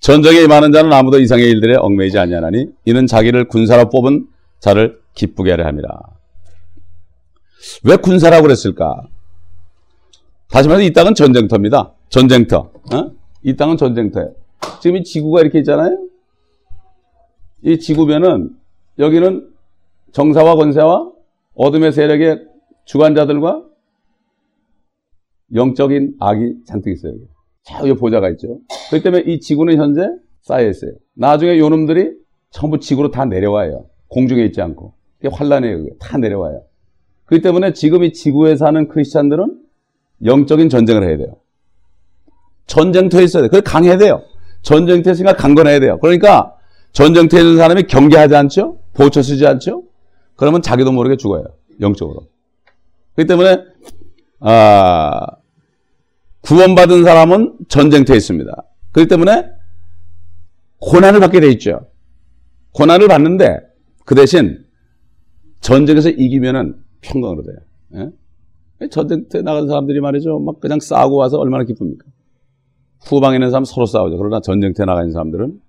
전쟁에 0.00 0.42
임하는 0.42 0.72
자는 0.72 0.92
아무도 0.92 1.18
이상의 1.18 1.48
일들에 1.50 1.76
얽매이지 1.76 2.18
아니하나니 2.18 2.68
이는 2.84 3.06
자기를 3.06 3.48
군사로 3.48 3.90
뽑은 3.90 4.26
자를 4.60 5.00
기쁘게 5.14 5.50
하려 5.50 5.66
합니다. 5.66 6.18
왜 7.84 7.96
군사라고 7.96 8.42
그랬을까? 8.42 9.02
다시 10.48 10.68
말해서 10.68 10.88
이 10.88 10.92
땅은 10.92 11.14
전쟁터입니다. 11.14 11.92
전쟁터. 12.08 12.70
어? 12.92 13.10
이 13.42 13.56
땅은 13.56 13.76
전쟁터예요. 13.76 14.34
지금 14.80 14.96
이 14.96 15.04
지구가 15.04 15.40
이렇게 15.40 15.58
있잖아요. 15.58 16.08
이 17.62 17.78
지구면은 17.78 18.50
여기는 18.98 19.50
정사와 20.12 20.54
권세와 20.54 21.10
어둠의 21.54 21.92
세력의 21.92 22.46
주관자들과 22.86 23.62
영적인 25.54 26.16
악이 26.20 26.64
잔뜩 26.66 26.92
있어요. 26.92 27.14
좌우에 27.64 27.94
보좌가 27.94 28.30
있죠. 28.30 28.58
그렇기 28.90 29.02
때문에 29.04 29.22
이 29.26 29.40
지구는 29.40 29.76
현재 29.76 30.08
쌓여 30.42 30.68
있어요. 30.68 30.92
나중에 31.14 31.58
요놈들이 31.58 32.12
전부 32.50 32.78
지구로 32.78 33.10
다 33.10 33.24
내려와요. 33.24 33.86
공중에 34.08 34.44
있지 34.46 34.60
않고. 34.62 34.94
이게 35.20 35.28
환란이에요. 35.32 35.78
그게. 35.78 35.90
다 36.00 36.16
내려와요. 36.18 36.62
그렇기 37.26 37.42
때문에 37.42 37.72
지금 37.74 38.04
이 38.04 38.12
지구에 38.12 38.56
사는 38.56 38.88
크리스찬들은 38.88 39.58
영적인 40.24 40.68
전쟁을 40.68 41.06
해야 41.06 41.18
돼요. 41.18 41.36
전쟁터에 42.66 43.24
있어야 43.24 43.42
돼요. 43.42 43.50
그래 43.50 43.60
강해야 43.60 43.98
돼요. 43.98 44.22
전쟁터에 44.62 45.12
있으니까 45.12 45.34
강건해야 45.34 45.80
돼요. 45.80 45.98
그러니까 46.00 46.54
전쟁터에 46.92 47.40
있는 47.40 47.56
사람이 47.56 47.82
경계하지 47.84 48.34
않죠? 48.34 48.78
보초 48.94 49.22
쓰지 49.22 49.46
않죠? 49.46 49.84
그러면 50.36 50.62
자기도 50.62 50.90
모르게 50.92 51.16
죽어요. 51.16 51.44
영적으로. 51.80 52.26
그렇기 53.14 53.28
때문에 53.28 53.58
아, 54.40 55.26
구원받은 56.48 57.04
사람은 57.04 57.58
전쟁터에 57.68 58.16
있습니다. 58.16 58.50
그렇기 58.92 59.06
때문에 59.06 59.50
고난을 60.78 61.20
받게 61.20 61.40
돼 61.40 61.48
있죠. 61.52 61.88
고난을 62.72 63.06
받는데 63.08 63.58
그 64.06 64.14
대신 64.14 64.64
전쟁에서 65.60 66.08
이기면은 66.08 66.76
평강으로 67.02 67.42
돼요. 67.42 68.10
예? 68.80 68.88
전쟁터에 68.88 69.42
나가는 69.42 69.68
사람들이 69.68 70.00
말이죠. 70.00 70.38
막 70.38 70.58
그냥 70.58 70.80
싸우고 70.80 71.16
와서 71.16 71.38
얼마나 71.38 71.64
기쁩니까? 71.64 72.06
후방에 73.04 73.36
있는 73.36 73.50
사람 73.50 73.64
서로 73.64 73.84
싸우죠. 73.84 74.16
그러나 74.16 74.40
전쟁터에 74.40 74.84
있는 74.84 75.12
사람들은 75.12 75.60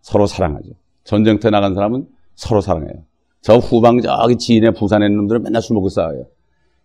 서로 0.00 0.26
사랑하죠. 0.26 0.70
전쟁터에 1.04 1.50
나간 1.50 1.74
사람은 1.74 2.06
서로 2.36 2.62
사랑해요. 2.62 3.04
저 3.42 3.56
후방 3.56 4.00
저기 4.00 4.38
지인의 4.38 4.72
부산에 4.72 5.06
있는 5.06 5.18
놈들은 5.18 5.42
맨날 5.42 5.60
술 5.60 5.74
먹고 5.74 5.90
싸워요. 5.90 6.24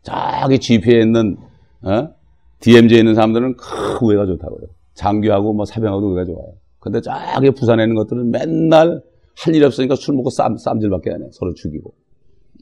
저기 0.03 0.59
GP에 0.59 1.01
있는 1.01 1.37
어? 1.83 2.16
DMZ에 2.59 2.99
있는 2.99 3.15
사람들은 3.15 3.55
크 3.57 4.05
우애가 4.05 4.25
좋다고요. 4.25 4.67
장교하고 4.95 5.53
뭐 5.53 5.65
사병하고도 5.65 6.07
우애가 6.13 6.25
좋아요. 6.25 6.53
근데 6.79 7.01
저기 7.01 7.51
부산에 7.51 7.83
있는 7.83 7.95
것들은 7.95 8.31
맨날 8.31 9.01
할 9.37 9.53
일 9.53 9.63
없으니까 9.65 9.95
술 9.95 10.15
먹고 10.15 10.29
쌈, 10.31 10.57
쌈질밖에 10.57 11.11
안 11.11 11.21
해. 11.23 11.27
서로 11.31 11.53
죽이고. 11.53 11.93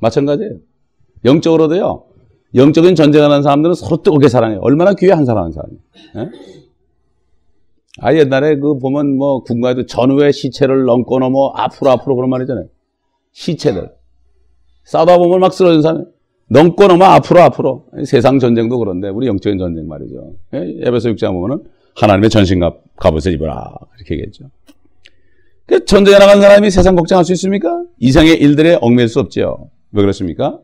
마찬가지예요. 0.01 0.57
영적으로도요. 1.23 2.03
영적인 2.53 2.95
전쟁하는 2.95 3.41
사람들은 3.43 3.75
서로 3.75 4.01
뜨겁게 4.01 4.27
사랑해요. 4.27 4.59
얼마나 4.61 4.93
귀해 4.93 5.11
한 5.11 5.25
사람 5.25 5.45
한 5.45 5.51
사람이. 5.51 5.73
예? 6.17 6.29
아 8.01 8.13
옛날에 8.13 8.57
그 8.57 8.77
보면 8.77 9.15
뭐 9.17 9.41
군가에도 9.43 9.85
전후에 9.85 10.31
시체를 10.31 10.83
넘고 10.83 11.19
넘어 11.19 11.51
앞으로 11.55 11.91
앞으로 11.91 12.15
그런 12.15 12.29
말이잖아요. 12.29 12.65
시체들. 13.31 13.89
싸다 14.83 15.17
보면 15.17 15.39
막 15.39 15.53
쓰러진 15.53 15.81
사람. 15.81 16.05
넘고 16.47 16.87
넘어 16.87 17.05
앞으로 17.05 17.41
앞으로 17.41 17.85
세상 18.05 18.39
전쟁도 18.39 18.77
그런데 18.77 19.09
우리 19.09 19.27
영적인 19.27 19.57
전쟁 19.57 19.87
말이죠. 19.87 20.33
예, 20.53 20.75
에베소 20.81 21.09
6장 21.11 21.31
보면은 21.33 21.63
하나님의 21.95 22.29
전신갑 22.29 22.97
갑옷을 22.97 23.33
입어라 23.33 23.73
이렇게 23.97 24.15
얘기했죠. 24.15 24.45
그 25.65 25.83
전쟁에 25.85 26.19
나간 26.19 26.41
사람이 26.41 26.69
세상 26.69 26.95
걱정할 26.95 27.25
수 27.25 27.33
있습니까? 27.33 27.83
이상의 27.99 28.39
일들에 28.39 28.77
얽매일 28.81 29.07
수 29.07 29.19
없죠. 29.19 29.69
왜 29.91 30.01
그렇습니까? 30.01 30.59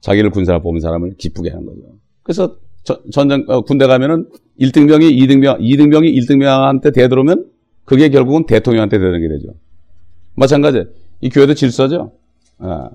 자기를 0.00 0.30
군사로 0.30 0.62
뽑은 0.62 0.80
사람을 0.80 1.16
기쁘게 1.18 1.50
하는 1.50 1.66
거죠. 1.66 1.80
그래서 2.22 2.56
저, 2.84 3.00
전쟁 3.12 3.44
어, 3.48 3.62
군대 3.62 3.86
가면은 3.86 4.28
1등병이 4.60 5.10
2등병, 5.18 5.60
2등병이 5.60 6.14
1등병한테 6.14 6.94
대들어오면 6.94 7.46
그게 7.84 8.08
결국은 8.08 8.46
대통령한테 8.46 8.98
대드는 8.98 9.20
게 9.20 9.28
되죠. 9.28 9.54
마찬가지. 10.34 10.84
이 11.20 11.28
교회도 11.28 11.54
질서죠. 11.54 12.12
아. 12.58 12.90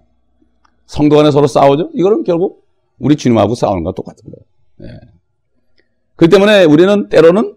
성도 0.91 1.15
간에 1.15 1.31
서로 1.31 1.47
싸우죠. 1.47 1.91
이거는 1.93 2.25
결국 2.25 2.67
우리 2.99 3.15
주님하고 3.15 3.55
싸우는 3.55 3.83
거와 3.83 3.93
똑같은 3.93 4.29
거예요. 4.29 4.91
예. 4.93 4.99
그렇기 6.17 6.29
때문에 6.29 6.65
우리는 6.65 7.07
때로는 7.07 7.55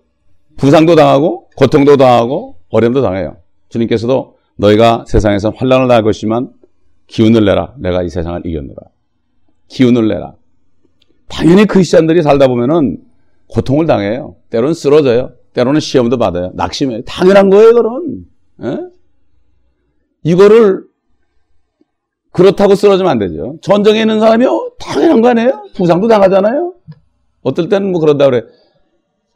부상도 0.56 0.94
당하고 0.94 1.48
고통도 1.56 1.96
당하고 1.96 2.60
어려움도 2.68 3.02
당해요. 3.02 3.38
주님께서도 3.70 4.36
너희가 4.54 5.04
세상에서 5.08 5.50
환란을 5.50 5.88
당할 5.88 6.04
것이지만 6.04 6.52
기운을 7.08 7.44
내라. 7.44 7.74
내가 7.76 8.04
이 8.04 8.08
세상을 8.08 8.46
이겼노라. 8.46 8.82
기운을 9.66 10.06
내라. 10.06 10.36
당연히 11.26 11.64
크리스찬들이 11.64 12.22
살다 12.22 12.46
보면은 12.46 13.02
고통을 13.48 13.86
당해요. 13.86 14.36
때로는 14.50 14.74
쓰러져요. 14.74 15.32
때로는 15.54 15.80
시험도 15.80 16.18
받아요. 16.18 16.52
낙심해요. 16.54 17.02
당연한 17.02 17.50
거예요, 17.50 17.72
그런. 17.72 18.26
예? 18.62 18.78
이거를 20.22 20.84
그렇다고 22.34 22.74
쓰러지면 22.74 23.12
안 23.12 23.18
되죠. 23.20 23.54
전쟁에 23.62 24.00
있는 24.00 24.18
사람이요? 24.18 24.72
당연한 24.80 25.22
거 25.22 25.28
아니에요? 25.28 25.62
부상도 25.76 26.08
당하잖아요? 26.08 26.74
어떨 27.42 27.68
때는 27.68 27.92
뭐 27.92 28.00
그런다 28.00 28.24
그래. 28.26 28.42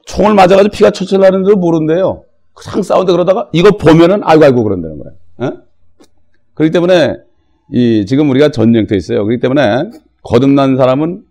총을 0.07 0.35
맞아가지고 0.35 0.73
피가 0.73 0.91
철철 0.91 1.21
나는데도 1.21 1.57
모른대요. 1.57 2.25
상 2.61 2.83
싸우는데 2.83 3.13
그러다가 3.13 3.49
이거 3.53 3.77
보면은 3.77 4.23
아이고 4.25 4.45
아이고 4.45 4.65
그런다는 4.65 4.99
거예요. 4.99 5.17
에? 5.43 5.57
그렇기 6.55 6.73
때문에 6.73 7.15
이 7.73 8.05
지금 8.05 8.31
우리가 8.31 8.51
전쟁터 8.51 8.97
있어요. 8.97 9.25
그렇기 9.25 9.41
때문에 9.41 9.91
거듭난 10.25 10.77
사람은 10.77 11.23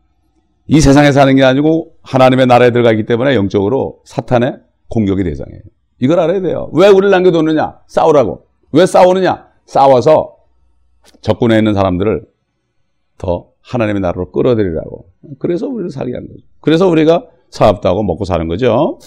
이 0.67 0.79
세상에 0.79 1.11
사는 1.11 1.35
게 1.35 1.43
아니고 1.43 1.91
하나님의 2.01 2.47
나라에 2.47 2.71
들어가기 2.71 3.05
때문에 3.05 3.35
영적으로 3.35 3.99
사탄의 4.05 4.53
공격이 4.87 5.21
대상이에요. 5.25 5.61
이걸 5.99 6.21
알아야 6.21 6.39
돼요. 6.39 6.69
왜 6.71 6.87
우리를 6.87 7.09
남겨두느냐? 7.09 7.79
싸우라고. 7.87 8.45
왜 8.71 8.85
싸우느냐? 8.85 9.47
싸워서 9.65 10.36
적군에 11.21 11.57
있는 11.57 11.73
사람들을 11.73 12.25
더 13.17 13.51
하나님의 13.61 14.01
나라로 14.01 14.31
끌어들이라고. 14.31 15.09
그래서 15.39 15.67
우리를 15.67 15.89
살게 15.89 16.13
한 16.13 16.27
거죠. 16.27 16.39
그래서 16.61 16.87
우리가 16.87 17.25
사업도 17.49 17.87
하고 17.89 18.03
먹고 18.03 18.25
사는 18.25 18.47
거죠. 18.47 18.99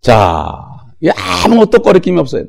자, 0.00 0.62
아무것도 1.44 1.82
꺼리낌이 1.82 2.18
없어야 2.18 2.42
돼. 2.42 2.48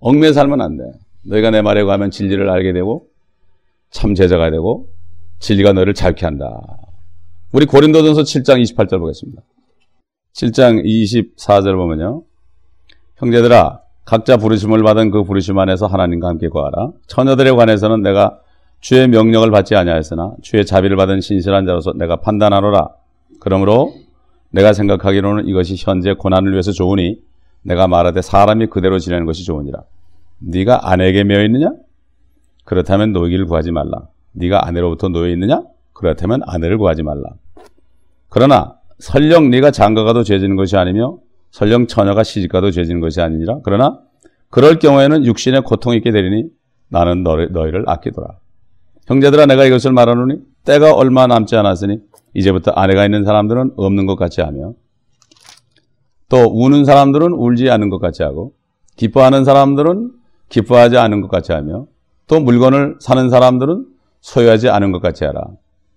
얽매 0.00 0.32
살면 0.32 0.60
안 0.60 0.76
돼. 0.76 0.84
너희가 1.26 1.50
내 1.50 1.62
말에 1.62 1.84
가면 1.84 2.10
진리를 2.10 2.48
알게 2.48 2.72
되고 2.72 3.06
참 3.90 4.14
제자가 4.14 4.50
되고 4.50 4.88
진리가 5.40 5.72
너를 5.72 5.94
자유케 5.94 6.24
한다. 6.24 6.60
우리 7.52 7.66
고린도전서 7.66 8.22
7장 8.22 8.62
28절 8.62 8.98
보겠습니다. 8.98 9.42
7장 10.34 10.84
24절 10.84 11.76
보면요. 11.76 12.22
형제들아 13.16 13.80
각자 14.08 14.38
부르심을 14.38 14.82
받은 14.82 15.10
그 15.10 15.22
부르심 15.22 15.58
안에서 15.58 15.86
하나님과 15.86 16.28
함께 16.28 16.48
거하라. 16.48 16.92
처녀들에 17.08 17.50
관해서는 17.50 18.00
내가 18.00 18.38
주의 18.80 19.06
명령을 19.06 19.50
받지 19.50 19.76
아니하였으나 19.76 20.32
주의 20.40 20.64
자비를 20.64 20.96
받은 20.96 21.20
신실한 21.20 21.66
자로서 21.66 21.92
내가 21.92 22.16
판단하노라. 22.16 22.88
그러므로 23.38 23.92
내가 24.48 24.72
생각하기로는 24.72 25.46
이것이 25.46 25.74
현재 25.76 26.14
고난을 26.14 26.52
위해서 26.52 26.72
좋으니 26.72 27.18
내가 27.60 27.86
말하되 27.86 28.22
사람이 28.22 28.68
그대로 28.68 28.98
지내는 28.98 29.26
것이 29.26 29.44
좋으니라. 29.44 29.82
네가 30.38 30.90
아내에게 30.90 31.24
매여 31.24 31.44
있느냐? 31.44 31.72
그렇다면 32.64 33.12
노이기를 33.12 33.44
구하지 33.44 33.72
말라. 33.72 34.08
네가 34.32 34.66
아내로부터 34.66 35.08
놓여 35.08 35.28
있느냐? 35.32 35.64
그렇다면 35.92 36.40
아내를 36.46 36.78
구하지 36.78 37.02
말라. 37.02 37.24
그러나 38.30 38.76
설령 39.00 39.50
네가 39.50 39.70
장가가도 39.70 40.22
죄지는 40.22 40.56
것이 40.56 40.78
아니며 40.78 41.18
설령 41.50 41.86
처녀가 41.86 42.22
시집가도 42.22 42.70
죄지는 42.70 43.00
것이 43.00 43.20
아니니라. 43.20 43.58
그러나 43.64 44.00
그럴 44.50 44.78
경우에는 44.78 45.24
육신의 45.24 45.62
고통이 45.62 45.96
있게 45.98 46.10
되리니 46.10 46.44
나는 46.88 47.22
너를, 47.22 47.52
너희를 47.52 47.84
아끼더라. 47.86 48.28
형제들아 49.06 49.46
내가 49.46 49.64
이것을 49.64 49.92
말하노니 49.92 50.36
때가 50.64 50.94
얼마 50.94 51.26
남지 51.26 51.56
않았으니 51.56 51.98
이제부터 52.34 52.72
아내가 52.72 53.04
있는 53.04 53.24
사람들은 53.24 53.72
없는 53.76 54.06
것 54.06 54.16
같이 54.16 54.40
하며 54.40 54.74
또 56.28 56.44
우는 56.44 56.84
사람들은 56.84 57.32
울지 57.32 57.70
않는 57.70 57.88
것 57.88 57.98
같이 57.98 58.22
하고 58.22 58.52
기뻐하는 58.96 59.44
사람들은 59.44 60.12
기뻐하지 60.50 60.98
않은 60.98 61.20
것 61.22 61.28
같이 61.28 61.52
하며 61.52 61.86
또 62.26 62.40
물건을 62.40 62.96
사는 63.00 63.30
사람들은 63.30 63.86
소유하지 64.20 64.68
않은 64.68 64.92
것 64.92 65.00
같이 65.00 65.24
하라. 65.24 65.42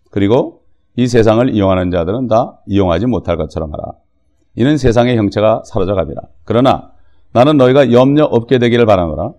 그리고 0.10 0.62
이 0.96 1.08
세상을 1.08 1.54
이용하는 1.54 1.92
자들은 1.92 2.28
다 2.28 2.60
이용하지 2.68 3.08
못할 3.08 3.38
것처럼 3.38 3.74
하라. 3.74 3.94
이는 4.56 4.78
세상의 4.78 5.18
형체가 5.18 5.64
사라져갑니다. 5.66 6.22
그러나 6.44 6.92
나는 7.34 7.58
너희가 7.58 7.92
염려 7.92 8.26
없게 8.26 8.60
되기를 8.60 8.86
바라노라. 8.86 9.32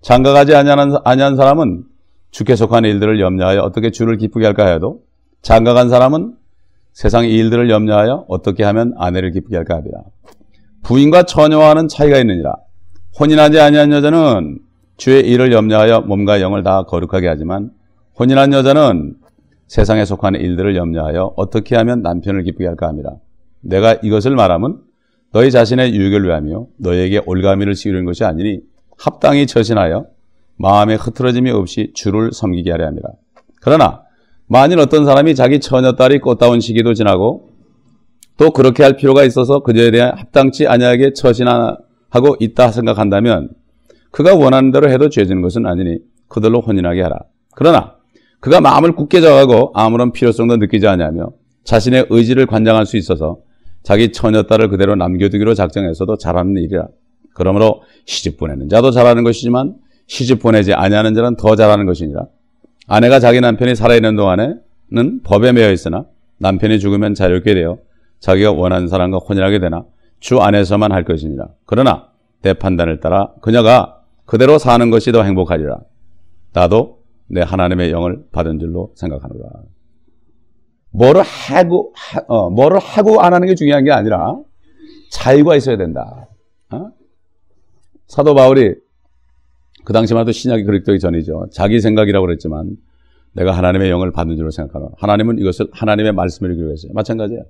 장가가지 0.00 0.54
아니한, 0.54 0.96
아니한 1.04 1.36
사람은 1.36 1.84
주께 2.30 2.56
속한 2.56 2.84
일들을 2.84 3.20
염려하여 3.20 3.60
어떻게 3.60 3.90
주를 3.90 4.16
기쁘게 4.16 4.44
할까 4.44 4.66
해도 4.66 5.02
장가간 5.42 5.88
사람은 5.88 6.34
세상의 6.92 7.32
일들을 7.32 7.70
염려하여 7.70 8.26
어떻게 8.28 8.64
하면 8.64 8.94
아내를 8.96 9.32
기쁘게 9.32 9.56
할까 9.56 9.76
합니다. 9.76 10.02
부인과 10.82 11.24
처녀와는 11.24 11.88
차이가 11.88 12.18
있느니라. 12.18 12.54
혼인하지 13.18 13.60
아니한 13.60 13.92
여자는 13.92 14.58
주의 14.96 15.22
일을 15.26 15.52
염려하여 15.52 16.02
몸과 16.02 16.40
영을 16.40 16.62
다 16.62 16.84
거룩하게 16.84 17.28
하지만 17.28 17.70
혼인한 18.18 18.52
여자는 18.52 19.16
세상에 19.66 20.04
속한 20.04 20.36
일들을 20.36 20.76
염려하여 20.76 21.34
어떻게 21.36 21.76
하면 21.76 22.02
남편을 22.02 22.42
기쁘게 22.44 22.66
할까 22.66 22.88
합니다. 22.88 23.16
내가 23.64 23.94
이것을 24.02 24.34
말하면 24.36 24.80
너희 25.32 25.50
자신의 25.50 25.94
유익을 25.94 26.24
위하며 26.24 26.66
너희에게 26.78 27.22
올가미를 27.26 27.74
씌우는 27.74 28.04
것이 28.04 28.24
아니니 28.24 28.60
합당히 28.96 29.46
처신하여 29.46 30.06
마음의 30.56 30.96
흐트러짐이 30.98 31.50
없이 31.50 31.90
주를 31.94 32.30
섬기게 32.32 32.70
하려 32.70 32.86
합니다. 32.86 33.08
그러나 33.60 34.02
만일 34.46 34.78
어떤 34.78 35.04
사람이 35.04 35.34
자기 35.34 35.58
처녀딸이 35.58 36.20
꽃다운 36.20 36.60
시기도 36.60 36.94
지나고 36.94 37.50
또 38.36 38.50
그렇게 38.50 38.82
할 38.82 38.96
필요가 38.96 39.24
있어서 39.24 39.60
그녀에 39.60 39.90
대한 39.90 40.16
합당치 40.16 40.66
아니하게 40.66 41.12
처신하고 41.14 42.36
있다 42.38 42.70
생각한다면 42.70 43.50
그가 44.10 44.34
원하는 44.36 44.70
대로 44.70 44.90
해도 44.90 45.08
죄지는 45.08 45.42
것은 45.42 45.66
아니니 45.66 45.98
그들로 46.28 46.60
혼인하게 46.60 47.02
하라. 47.02 47.18
그러나 47.56 47.96
그가 48.40 48.60
마음을 48.60 48.94
굳게 48.94 49.20
정하고 49.20 49.72
아무런 49.74 50.12
필요성도 50.12 50.58
느끼지 50.58 50.86
않냐며 50.86 51.30
자신의 51.64 52.06
의지를 52.10 52.46
관장할 52.46 52.86
수 52.86 52.96
있어서 52.96 53.38
자기 53.84 54.10
처녀 54.12 54.42
딸을 54.42 54.70
그대로 54.70 54.96
남겨두기로 54.96 55.54
작정했어도 55.54 56.16
잘하는 56.16 56.56
일이라. 56.56 56.88
그러므로 57.34 57.82
시집 58.06 58.38
보내는 58.38 58.68
자도 58.68 58.90
잘하는 58.90 59.22
것이지만 59.24 59.76
시집 60.06 60.40
보내지 60.40 60.72
아니하는 60.72 61.14
자는 61.14 61.36
더 61.36 61.54
잘하는 61.54 61.86
것이니라. 61.86 62.26
아내가 62.88 63.20
자기 63.20 63.40
남편이 63.40 63.74
살아있는 63.74 64.16
동안에는 64.16 65.22
법에 65.22 65.52
매여 65.52 65.70
있으나 65.70 66.06
남편이 66.38 66.80
죽으면 66.80 67.14
자유롭게 67.14 67.54
되어 67.54 67.78
자기가 68.20 68.52
원하는 68.52 68.88
사람과 68.88 69.18
혼인하게 69.18 69.58
되나 69.60 69.84
주 70.18 70.40
안에서만 70.40 70.90
할 70.90 71.04
것이니라. 71.04 71.48
그러나 71.66 72.08
내 72.42 72.54
판단을 72.54 73.00
따라 73.00 73.32
그녀가 73.42 74.00
그대로 74.24 74.58
사는 74.58 74.90
것이 74.90 75.12
더 75.12 75.22
행복하리라. 75.22 75.78
나도 76.54 77.00
내 77.26 77.42
하나님의 77.42 77.90
영을 77.90 78.24
받은 78.32 78.58
줄로 78.58 78.92
생각하노라. 78.96 79.50
뭐를 80.94 81.22
하고, 81.22 81.92
어, 82.28 82.50
뭐를 82.50 82.78
하고 82.78 83.20
안 83.20 83.34
하는 83.34 83.48
게 83.48 83.54
중요한 83.54 83.84
게 83.84 83.90
아니라 83.90 84.36
자유가 85.10 85.56
있어야 85.56 85.76
된다. 85.76 86.28
어? 86.70 86.90
사도 88.06 88.34
바울이 88.34 88.74
그 89.84 89.92
당시만 89.92 90.22
해도 90.22 90.32
신약이 90.32 90.64
그렇기 90.64 90.98
전이죠. 91.00 91.48
자기 91.52 91.80
생각이라고 91.80 92.24
그랬지만 92.24 92.76
내가 93.32 93.50
하나님의 93.52 93.90
영을 93.90 94.12
받는 94.12 94.36
줄로 94.36 94.50
생각하노 94.50 94.92
하나님은 94.96 95.38
이것을 95.40 95.66
하나님의 95.72 96.12
말씀을 96.12 96.52
이기로 96.52 96.70
했어요. 96.70 96.92
마찬가지예요. 96.94 97.42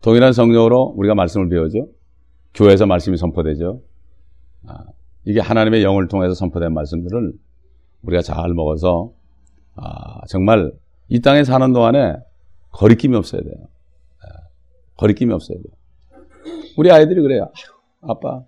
동일한 0.00 0.32
성경으로 0.32 0.94
우리가 0.96 1.14
말씀을 1.14 1.48
배우죠. 1.50 1.88
교회에서 2.54 2.86
말씀이 2.86 3.18
선포되죠. 3.18 3.82
아, 4.66 4.84
이게 5.26 5.40
하나님의 5.40 5.82
영을 5.82 6.08
통해서 6.08 6.32
선포된 6.32 6.72
말씀들을 6.72 7.32
우리가 8.02 8.22
잘 8.22 8.54
먹어서 8.54 9.12
아, 9.74 10.20
정말 10.28 10.72
이 11.08 11.20
땅에 11.20 11.44
사는 11.44 11.72
동안에 11.72 12.16
거리낌이 12.76 13.16
없어야 13.16 13.42
돼요. 13.42 13.54
아, 14.22 14.26
거리낌이 14.96 15.32
없어야 15.32 15.58
돼요. 15.58 16.54
우리 16.76 16.90
아이들이 16.90 17.20
그래요. 17.22 17.50
아빠 18.02 18.44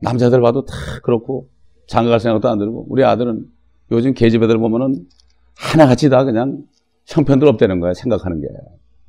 남자들 0.00 0.40
봐도 0.40 0.64
다 0.64 0.74
그렇고 1.02 1.48
장가 1.86 2.10
갈 2.10 2.20
생각도 2.20 2.48
안 2.48 2.58
들고 2.58 2.86
우리 2.88 3.04
아들은 3.04 3.50
요즘 3.90 4.14
계집 4.14 4.42
애들 4.42 4.58
보면은 4.58 5.06
하나같이 5.56 6.10
다 6.10 6.24
그냥 6.24 6.64
형편들 7.06 7.48
없다는 7.48 7.80
거야 7.80 7.94
생각하는 7.94 8.40
게 8.40 8.46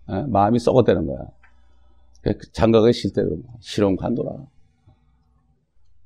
에? 0.09 0.23
마음이 0.27 0.59
썩었다는 0.59 1.05
거야 1.05 1.19
장가가기 2.53 2.93
싫대 2.93 3.23
그러면 3.23 3.43
실험 3.59 3.95
관둬라 3.95 4.31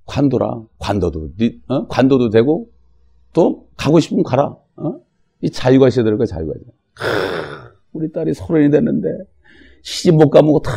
관둬라 0.05 0.61
관둬도 0.79 1.31
어? 1.67 1.87
관둬도 1.87 2.29
되고 2.29 2.69
또 3.33 3.67
가고 3.77 3.99
싶으면 3.99 4.23
가라. 4.23 4.55
어? 4.77 4.99
이 5.41 5.49
자유가 5.51 5.87
있어야 5.87 6.03
될 6.03 6.17
거야, 6.17 6.25
자유가. 6.25 6.53
우리 7.97 8.11
딸이 8.11 8.33
서른이 8.33 8.69
됐는데 8.69 9.09
시집 9.81 10.15
못 10.15 10.29
가면 10.29 10.61
다 10.63 10.71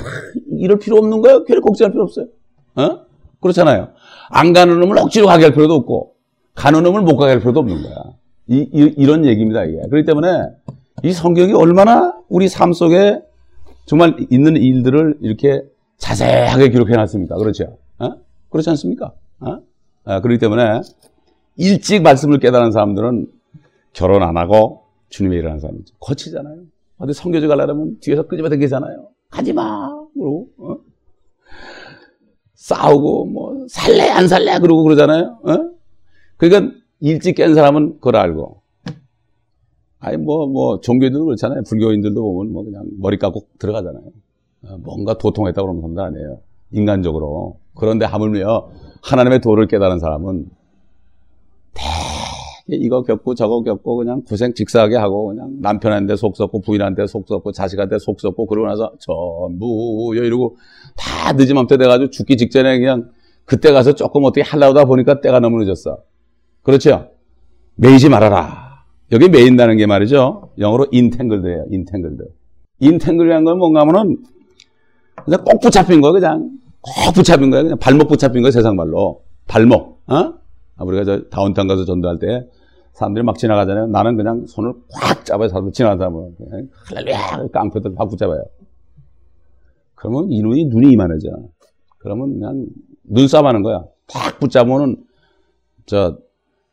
이럴 0.58 0.78
필요 0.78 0.96
없는 0.96 1.20
거야. 1.20 1.44
걔를 1.44 1.60
걱정할 1.60 1.92
필요 1.92 2.04
없어요. 2.04 2.26
어? 2.76 3.00
그렇잖아요. 3.40 3.88
안 4.30 4.52
가는 4.52 4.78
놈을 4.80 4.98
억지로 4.98 5.26
가게 5.26 5.44
할 5.44 5.52
필요도 5.52 5.74
없고 5.74 6.14
가는 6.54 6.82
놈을 6.82 7.02
못 7.02 7.16
가게 7.16 7.32
할 7.32 7.40
필요도 7.40 7.60
없는 7.60 7.82
거야. 7.82 7.94
이, 8.48 8.68
이, 8.72 9.06
런 9.06 9.24
얘기입니다, 9.24 9.64
이게. 9.64 9.78
그렇기 9.88 10.04
때문에 10.04 10.28
이 11.04 11.12
성경이 11.12 11.52
얼마나 11.52 12.14
우리 12.28 12.48
삶 12.48 12.72
속에 12.72 13.20
정말 13.86 14.16
있는 14.30 14.56
일들을 14.56 15.18
이렇게 15.20 15.62
자세하게 15.98 16.70
기록해 16.70 16.96
놨습니다. 16.96 17.36
그렇죠? 17.36 17.76
어? 17.98 18.10
그렇지 18.48 18.70
않습니까? 18.70 19.12
어? 19.40 19.58
아, 20.04 20.20
그렇기 20.20 20.38
때문에 20.38 20.80
일찍 21.56 22.02
말씀을 22.02 22.38
깨달은 22.38 22.72
사람들은 22.72 23.26
결혼 23.92 24.22
안 24.22 24.36
하고 24.36 24.84
주님의 25.10 25.38
일을 25.38 25.50
하는 25.50 25.60
사람이죠. 25.60 25.94
거치잖아요. 26.00 26.62
어디 27.00 27.14
성교지 27.14 27.46
가려면 27.46 27.98
뒤에서 28.00 28.26
끄집어 28.26 28.48
당기잖아요. 28.48 29.08
가지 29.30 29.52
마! 29.52 29.88
그러고, 30.14 30.48
어? 30.58 30.76
싸우고, 32.54 33.24
뭐, 33.26 33.66
살래, 33.68 34.10
안 34.10 34.28
살래? 34.28 34.58
그러고 34.58 34.82
그러잖아요. 34.82 35.40
어? 35.42 35.70
그러니까 36.36 36.74
일찍 37.00 37.36
깬 37.36 37.54
사람은 37.54 37.94
그걸 37.94 38.16
알고. 38.16 38.60
아니, 39.98 40.18
뭐, 40.18 40.46
뭐, 40.46 40.80
종교인들도 40.80 41.24
그렇잖아요. 41.24 41.62
불교인들도 41.68 42.22
보면 42.22 42.52
뭐 42.52 42.64
그냥 42.64 42.84
머리 42.98 43.18
깎고 43.18 43.46
들어가잖아요. 43.58 44.04
어, 44.64 44.76
뭔가 44.78 45.16
도통했다고 45.16 45.66
그러는 45.66 45.80
사람들 45.80 46.02
아니에요. 46.02 46.40
인간적으로. 46.72 47.58
그런데 47.74 48.04
하물며 48.04 48.70
하나님의 49.02 49.40
도를 49.40 49.66
깨달은 49.68 49.98
사람은 50.00 50.50
이거 52.76 53.02
겪고 53.02 53.34
저거 53.34 53.62
겪고 53.62 53.96
그냥 53.96 54.22
고생 54.22 54.54
직사하게 54.54 54.96
하고 54.96 55.28
그냥 55.28 55.56
남편한테 55.60 56.16
속 56.16 56.36
썩고 56.36 56.60
부인한테 56.60 57.06
속 57.06 57.26
썩고 57.28 57.52
자식한테 57.52 57.98
속 57.98 58.20
썩고 58.20 58.46
그러고 58.46 58.68
나서 58.68 58.92
전부 58.98 60.12
이러고 60.14 60.56
다 60.96 61.32
늦은맘때 61.32 61.76
돼가지고 61.78 62.10
죽기 62.10 62.36
직전에 62.36 62.78
그냥 62.78 63.10
그때 63.44 63.72
가서 63.72 63.94
조금 63.94 64.24
어떻게 64.24 64.42
하려다 64.42 64.84
보니까 64.84 65.20
때가 65.20 65.40
너무 65.40 65.62
늦었어. 65.62 65.98
그렇죠? 66.62 67.10
매이지 67.76 68.08
말아라. 68.08 68.84
여기 69.12 69.28
매인다는 69.28 69.76
게 69.76 69.86
말이죠. 69.86 70.50
영어로 70.58 70.86
인탱글드예요. 70.92 71.66
인탱글드. 71.70 72.24
인탱글이라는 72.80 73.44
건 73.44 73.58
뭔가 73.58 73.80
하면은 73.80 74.18
그냥 75.24 75.44
꼭 75.44 75.60
붙잡힌 75.60 76.00
거야 76.00 76.12
그냥 76.12 76.58
꼭 76.80 77.12
붙잡힌 77.14 77.50
거야 77.50 77.62
그냥 77.62 77.78
발목 77.78 78.08
붙잡힌 78.08 78.42
거야 78.42 78.50
세상 78.50 78.76
말로 78.76 79.22
발목. 79.48 80.00
어? 80.06 80.34
우리가 80.78 81.04
저 81.04 81.22
다운타운 81.28 81.68
가서 81.68 81.84
전도할 81.84 82.18
때 82.18 82.46
사람들이 83.00 83.24
막 83.24 83.38
지나가잖아요. 83.38 83.86
나는 83.86 84.16
그냥 84.18 84.44
손을 84.46 84.74
꽉 84.92 85.24
잡아요. 85.24 85.48
사람들 85.48 85.72
지나가는 85.72 85.98
사람은. 85.98 86.36
할렐루야! 86.88 87.48
깡패들 87.50 87.94
팍 87.94 88.10
붙잡아요. 88.10 88.44
그러면 89.94 90.30
이놈이 90.30 90.66
눈이 90.66 90.90
이만해져. 90.92 91.30
그러면 91.98 92.34
그냥 92.34 92.66
눈싸움 93.04 93.46
하는 93.46 93.62
거야. 93.62 93.84
팍 94.06 94.38
붙잡으면은, 94.38 95.02
저, 95.86 96.18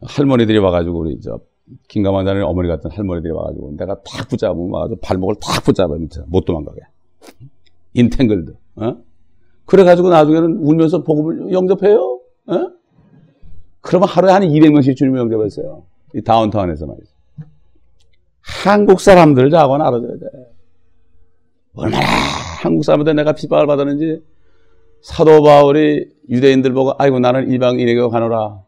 할머니들이 0.02 0.58
와가지고, 0.58 1.00
우리, 1.00 1.20
저, 1.22 1.40
김가만자는 1.88 2.44
어머니 2.44 2.68
같은 2.68 2.92
할머니들이 2.92 3.32
와가지고, 3.32 3.76
내가 3.78 3.96
탁 4.04 4.28
붙잡으면 4.28 4.70
와가지고 4.70 5.00
발목을 5.00 5.36
탁 5.42 5.64
붙잡아요. 5.64 5.98
밑에. 5.98 6.22
못 6.28 6.44
도망가게. 6.44 6.82
인탱글드. 7.94 8.54
어? 8.76 8.98
그래가지고 9.66 10.10
나중에는 10.10 10.58
울면서 10.58 11.04
복음을 11.04 11.54
영접해요. 11.54 12.20
어? 12.48 12.72
그러면 13.80 14.10
하루에 14.10 14.32
한 14.32 14.42
200명씩 14.44 14.98
주님을 14.98 15.20
영접했어요. 15.20 15.87
이 16.16 16.22
다운타운에서 16.22 16.86
말이죠. 16.86 17.12
한국 18.42 19.02
사람들 19.02 19.50
자고는 19.50 19.86
알아줘야 19.86 20.18
돼. 20.18 20.26
얼마나 21.76 22.06
한국 22.62 22.84
사람들 22.84 23.16
내가 23.16 23.34
핍박을 23.34 23.68
받았는지 23.68 24.24
사도 25.02 25.44
바울이 25.44 26.10
유대인들 26.30 26.74
보고 26.74 26.94
아이고 26.98 27.20
나는 27.20 27.52
이방인에게 27.52 28.08
가노라. 28.08 28.62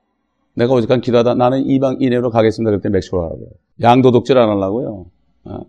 내가 0.55 0.73
오직한 0.73 1.01
기도하다 1.01 1.35
나는 1.35 1.65
이방인으로 1.65 2.29
가겠습니다. 2.29 2.75
그때 2.77 2.89
멕시코로 2.89 3.23
가라고요. 3.23 3.47
양도독질 3.81 4.37
안 4.37 4.49
하려고요. 4.49 5.05
어? 5.45 5.59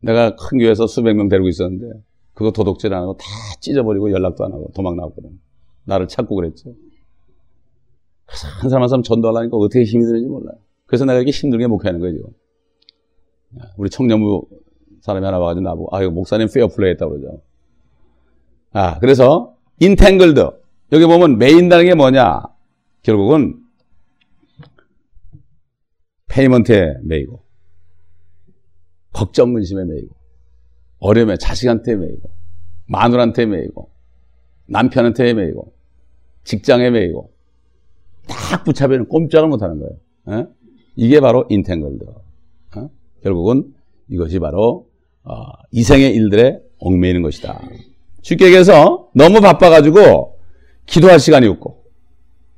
내가 0.00 0.34
큰 0.34 0.58
교회에서 0.58 0.86
수백 0.86 1.14
명 1.14 1.28
데리고 1.28 1.48
있었는데 1.48 2.00
그거 2.32 2.50
도둑질 2.50 2.92
안 2.94 3.02
하고 3.02 3.16
다 3.18 3.26
찢어버리고 3.60 4.10
연락도 4.10 4.44
안 4.44 4.52
하고 4.52 4.70
도망 4.74 4.96
나왔거든. 4.96 5.38
나를 5.84 6.08
찾고 6.08 6.34
그랬죠. 6.34 6.74
한 8.30 8.70
사람 8.70 8.82
한 8.82 8.88
사람 8.88 9.02
전도하려니까 9.02 9.56
어떻게 9.56 9.84
힘이 9.84 10.04
드는지 10.04 10.26
몰라요. 10.28 10.56
그래서 10.86 11.04
내가 11.04 11.18
이렇게 11.18 11.30
힘들게 11.30 11.66
목회하는 11.66 12.00
거예요, 12.00 12.16
지금. 12.16 12.30
우리 13.76 13.90
청년부 13.90 14.46
사람이 15.00 15.24
하나 15.24 15.38
와가지고 15.38 15.62
나보고, 15.62 15.96
아, 15.96 16.02
이거 16.02 16.10
목사님 16.12 16.48
페어플레이 16.52 16.92
했다고 16.92 17.18
그러죠. 17.18 17.42
아, 18.72 18.98
그래서, 19.00 19.56
entangled. 19.80 20.48
여기 20.92 21.06
보면 21.06 21.38
매인다는 21.38 21.84
게 21.86 21.94
뭐냐? 21.94 22.42
결국은, 23.02 23.60
payment에 26.28 26.98
매이고, 27.02 27.42
걱정 29.12 29.54
근심에 29.54 29.84
매이고, 29.84 30.14
어려움에 31.00 31.36
자식한테 31.36 31.96
매이고, 31.96 32.30
마누라한테 32.86 33.46
매이고, 33.46 33.90
남편한테 34.66 35.34
매이고, 35.34 35.72
직장에 36.44 36.90
매이고, 36.90 37.32
딱 38.30 38.64
붙잡으면 38.64 39.08
꼼짝을 39.08 39.48
못하는 39.48 39.78
거예요. 39.78 39.92
에? 40.28 40.42
어? 40.42 40.48
이게 40.96 41.20
바로 41.20 41.44
entangled. 41.48 42.04
어? 42.76 42.90
결국은 43.22 43.74
이것이 44.08 44.38
바로 44.38 44.88
어, 45.24 45.34
이생의 45.72 46.14
일들에 46.14 46.60
얽매이는 46.78 47.22
것이다. 47.22 47.60
쉽게 48.22 48.46
얘기해서 48.46 49.10
너무 49.14 49.40
바빠가지고 49.40 50.38
기도할 50.86 51.20
시간이 51.20 51.46
없고 51.46 51.84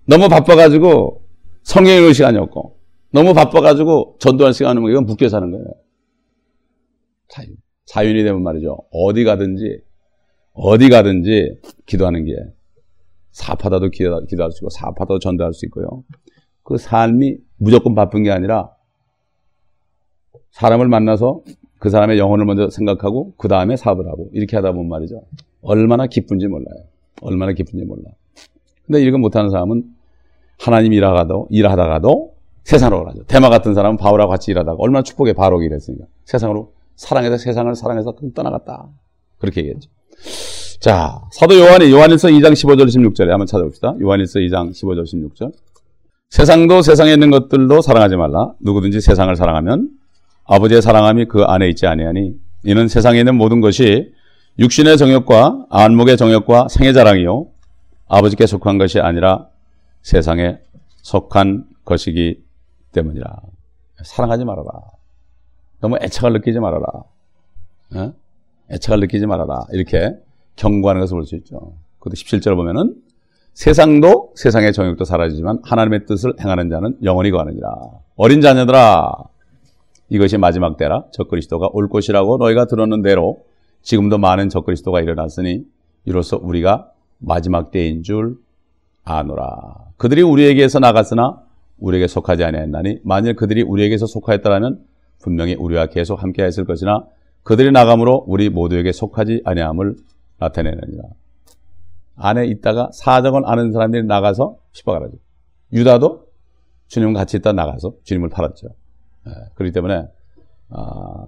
너무 0.06 0.28
바빠가지고 0.28 1.22
성경 1.62 1.96
읽을 1.96 2.14
시간이 2.14 2.38
없고 2.38 2.78
너무 3.12 3.34
바빠가지고 3.34 4.16
전도할 4.18 4.52
시간이 4.52 4.78
없고 4.78 4.90
이건 4.90 5.06
묶여 5.06 5.28
사는 5.28 5.50
거예요. 5.50 5.64
자유. 7.28 7.48
자윤이 7.86 8.22
되면 8.22 8.42
말이죠. 8.42 8.78
어디 8.90 9.24
가든지 9.24 9.80
어디 10.54 10.88
가든지 10.88 11.58
기도하는 11.86 12.24
게 12.24 12.32
사파다도 13.32 13.90
기도, 13.90 14.14
할 14.14 14.50
수 14.52 14.58
있고 14.58 14.68
사파다도 14.70 15.18
전도할 15.18 15.52
수 15.52 15.66
있고요. 15.66 16.04
그 16.62 16.76
삶이 16.78 17.36
무조건 17.56 17.94
바쁜 17.94 18.22
게 18.22 18.30
아니라 18.30 18.70
사람을 20.52 20.88
만나서 20.88 21.42
그 21.78 21.90
사람의 21.90 22.18
영혼을 22.18 22.44
먼저 22.44 22.70
생각하고 22.70 23.34
그 23.36 23.48
다음에 23.48 23.76
사업을 23.76 24.06
하고 24.06 24.30
이렇게 24.32 24.56
하다 24.56 24.72
보면 24.72 24.88
말이죠. 24.88 25.22
얼마나 25.62 26.06
기쁜지 26.06 26.46
몰라요. 26.46 26.84
얼마나 27.22 27.52
기쁜지 27.52 27.84
몰라. 27.84 28.04
근데 28.86 29.02
이거 29.02 29.18
못하는 29.18 29.50
사람은 29.50 29.84
하나님 30.60 30.92
일하다가도 30.92 31.48
일하다가도 31.50 32.34
세상으로 32.64 33.04
가죠. 33.04 33.24
대마 33.24 33.48
같은 33.48 33.74
사람은 33.74 33.96
바울하고 33.96 34.30
같이 34.30 34.50
일하다가 34.50 34.76
얼마나 34.78 35.02
축복의 35.02 35.34
바로가 35.34 35.64
일했으니까 35.64 36.04
세상으로 36.24 36.72
사랑해서 36.94 37.38
세상을 37.38 37.74
사랑해서 37.74 38.14
떠나갔다. 38.34 38.88
그렇게 39.38 39.62
얘기했죠. 39.62 39.90
자, 40.82 41.20
사도 41.30 41.56
요한이 41.56 41.92
요한일서 41.92 42.26
2장 42.26 42.54
15절 42.54 42.88
16절에 42.88 43.28
한번 43.28 43.46
찾아봅시다. 43.46 43.94
요한일서 44.02 44.40
2장 44.40 44.72
15절 44.72 45.04
16절. 45.04 45.52
세상도 46.28 46.82
세상에 46.82 47.12
있는 47.12 47.30
것들도 47.30 47.82
사랑하지 47.82 48.16
말라. 48.16 48.52
누구든지 48.58 49.00
세상을 49.00 49.36
사랑하면 49.36 49.90
아버지의 50.42 50.82
사랑함이 50.82 51.26
그 51.26 51.44
안에 51.44 51.68
있지 51.68 51.86
아니하니 51.86 52.34
이는 52.64 52.88
세상에 52.88 53.20
있는 53.20 53.36
모든 53.36 53.60
것이 53.60 54.12
육신의 54.58 54.98
정욕과 54.98 55.66
안목의 55.70 56.16
정욕과 56.16 56.66
생의 56.68 56.94
자랑이요 56.94 57.46
아버지께 58.08 58.46
속한 58.48 58.78
것이 58.78 58.98
아니라 58.98 59.46
세상에 60.02 60.58
속한 61.02 61.64
것이기 61.84 62.42
때문이라. 62.90 63.36
사랑하지 64.02 64.44
말아라. 64.44 64.68
너무 65.80 65.96
애착을 66.02 66.32
느끼지 66.32 66.58
말아라. 66.58 66.86
어? 67.94 68.12
애착을 68.72 68.98
느끼지 68.98 69.26
말아라. 69.26 69.66
이렇게 69.70 70.16
경고하는 70.56 71.00
것을 71.00 71.16
볼 71.16 71.24
수 71.26 71.36
있죠. 71.36 71.74
그것도 71.98 72.14
17절 72.14 72.56
보면은 72.56 72.94
세상도 73.54 74.32
세상의 74.34 74.72
정욕도 74.72 75.04
사라지지만 75.04 75.60
하나님의 75.62 76.06
뜻을 76.06 76.34
행하는 76.40 76.70
자는 76.70 76.96
영원히 77.04 77.30
거하느니라. 77.30 77.68
어린 78.16 78.40
자녀들아 78.40 79.12
이것이 80.08 80.38
마지막 80.38 80.76
때라 80.76 81.04
적그리스도가 81.12 81.68
올 81.72 81.88
것이라고 81.88 82.38
너희가 82.38 82.66
들었는 82.66 83.02
대로 83.02 83.44
지금도 83.82 84.18
많은 84.18 84.48
적그리스도가 84.48 85.00
일어났으니 85.00 85.64
이로써 86.04 86.38
우리가 86.42 86.90
마지막 87.18 87.70
때인 87.70 88.02
줄 88.02 88.36
아노라. 89.04 89.74
그들이 89.96 90.22
우리에게서 90.22 90.78
나갔으나 90.78 91.40
우리에게 91.78 92.06
속하지 92.06 92.44
아니하였나니 92.44 93.00
만일 93.04 93.36
그들이 93.36 93.62
우리에게서 93.62 94.06
속하였다면 94.06 94.80
분명히 95.20 95.54
우리와 95.54 95.86
계속 95.86 96.22
함께하였을 96.22 96.64
것이나 96.64 97.04
그들이 97.42 97.70
나감으로 97.72 98.24
우리 98.26 98.48
모두에게 98.48 98.92
속하지 98.92 99.42
아니함을 99.44 99.96
나타내느니라. 100.42 101.04
안에 102.16 102.46
있다가 102.46 102.90
사정을 102.92 103.42
아는 103.46 103.72
사람들이 103.72 104.04
나가서 104.04 104.56
핍박을 104.72 105.02
하죠. 105.04 105.16
유다도 105.72 106.26
주님은 106.88 107.14
같이 107.14 107.38
있다 107.38 107.52
나가서 107.52 107.94
주님을 108.04 108.28
팔았죠. 108.28 108.68
예, 109.26 109.30
그렇기 109.54 109.72
때문에 109.72 110.06
아, 110.70 111.26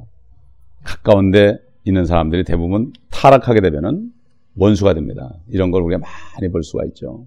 가까운데 0.83 1.59
있는 1.85 2.05
사람들이 2.07 2.44
대부분 2.44 2.92
타락하게 3.11 3.61
되면은 3.61 4.12
원수가 4.57 4.94
됩니다. 4.94 5.35
이런 5.48 5.70
걸 5.70 5.83
우리가 5.83 6.00
많이 6.00 6.50
볼 6.53 6.62
수가 6.62 6.85
있죠. 6.87 7.27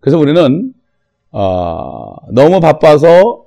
그래서 0.00 0.18
우리는 0.18 0.72
어, 1.30 2.14
너무 2.32 2.60
바빠서 2.60 3.46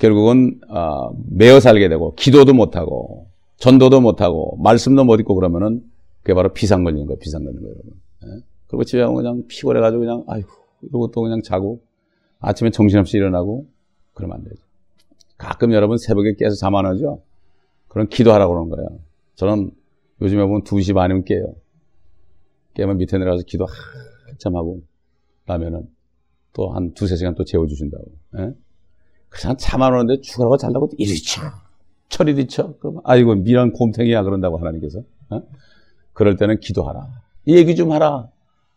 결국은 0.00 0.60
어, 0.68 1.10
매어 1.28 1.60
살게 1.60 1.88
되고 1.88 2.14
기도도 2.14 2.54
못하고 2.54 3.26
전도도 3.56 4.00
못하고 4.00 4.56
말씀도 4.62 5.04
못 5.04 5.20
읽고 5.20 5.34
그러면은 5.34 5.82
그게 6.22 6.34
바로 6.34 6.52
비상 6.52 6.84
걸리는 6.84 7.06
거예요. 7.06 7.18
비상 7.18 7.44
걸리는 7.44 7.62
거예요, 7.62 7.74
여러분. 7.76 8.00
예? 8.24 8.44
그리고 8.66 8.84
집에 8.84 9.00
가면 9.00 9.16
그냥 9.16 9.44
피곤해가지고 9.48 10.00
그냥 10.00 10.24
아이고 10.28 10.48
이러고 10.82 11.10
또 11.10 11.22
그냥 11.22 11.42
자고 11.42 11.82
아침에 12.40 12.70
정신없이 12.70 13.16
일어나고 13.16 13.66
그러면 14.14 14.38
안 14.38 14.44
되죠. 14.44 14.62
가끔 15.38 15.72
여러분 15.72 15.96
새벽에 15.98 16.34
깨서 16.36 16.56
잠 16.56 16.74
안 16.74 16.86
오죠? 16.86 17.22
그럼 17.88 18.06
기도하라고 18.08 18.52
그러는 18.52 18.70
거예요. 18.70 19.00
저는 19.34 19.70
요즘에 20.20 20.44
보면 20.44 20.62
2시 20.64 20.94
반이면 20.94 21.24
깨요. 21.24 21.54
깨면 22.74 22.98
밑에 22.98 23.18
내려가서 23.18 23.44
기도 23.46 23.66
한참 24.28 24.54
하고 24.56 24.82
나면은 25.46 25.88
또 26.52 26.70
한 26.72 26.92
두세 26.94 27.16
시간 27.16 27.34
또 27.34 27.44
재워주신다고. 27.44 28.04
예? 28.38 28.52
그냥 29.28 29.56
잠안 29.56 29.92
오는데 29.94 30.20
죽으라고 30.20 30.56
잘라고 30.56 30.90
이리 30.98 31.14
쳐. 31.22 31.40
철이 32.08 32.34
뒤쳐. 32.34 32.76
그럼 32.78 33.00
아이고 33.04 33.34
미란 33.36 33.72
곰탱이야 33.72 34.22
그런다고 34.24 34.58
하나님께서. 34.58 35.00
예? 35.32 35.40
그럴 36.20 36.36
때는 36.36 36.60
기도하라. 36.60 37.06
이 37.46 37.56
얘기 37.56 37.74
좀 37.74 37.92
하라. 37.92 38.28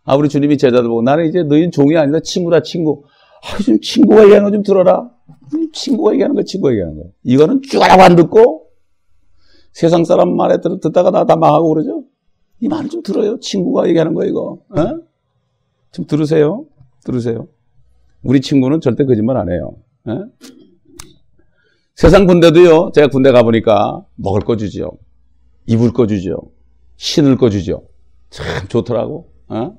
아 0.06 0.16
우리 0.16 0.30
주님이 0.30 0.58
제자들 0.58 0.88
보고 0.88 1.02
나는 1.02 1.26
이제 1.28 1.44
너희는 1.44 1.72
종이 1.72 1.98
아니다 1.98 2.22
친구다 2.22 2.62
친구. 2.62 3.04
아, 3.44 3.62
좀 3.62 3.82
친구가 3.82 4.24
얘기하는 4.24 4.50
거 4.50 4.56
좀 4.56 4.64
들어라. 4.64 5.10
친구가 5.74 6.14
얘기하는 6.14 6.38
거, 6.38 6.44
친구가 6.44 6.72
얘기하는 6.72 6.96
거. 6.96 7.04
이거는 7.24 7.62
죽어라고 7.64 8.02
안 8.02 8.16
듣고, 8.16 8.68
세상 9.74 10.06
사람 10.06 10.34
말에 10.38 10.60
듣다가 10.62 11.12
나 11.12 11.26
다 11.26 11.36
망하고 11.36 11.74
그러죠? 11.74 12.06
이 12.62 12.70
말을 12.70 12.90
좀 12.90 13.04
들어요. 13.04 13.38
친구가 13.40 13.90
얘기하는 13.90 14.14
거, 14.14 14.24
이거. 14.24 14.60
어? 14.70 15.00
좀 15.92 16.06
들으세요. 16.08 16.66
들으세요. 17.04 17.48
우리 18.24 18.40
친구는 18.40 18.80
절대 18.80 19.04
거짓말 19.04 19.36
안 19.36 19.52
해요. 19.52 19.76
어? 20.06 20.26
세상 21.96 22.26
군대도요, 22.26 22.92
제가 22.96 23.08
군대 23.10 23.32
가보니까 23.34 24.06
먹을 24.16 24.40
거 24.42 24.56
주죠. 24.56 24.92
입을 25.68 25.92
거 25.92 26.08
주죠. 26.08 26.38
신을 27.04 27.36
거 27.38 27.50
주죠. 27.50 27.84
참 28.30 28.46
좋더라고. 28.70 29.30
어? 29.50 29.78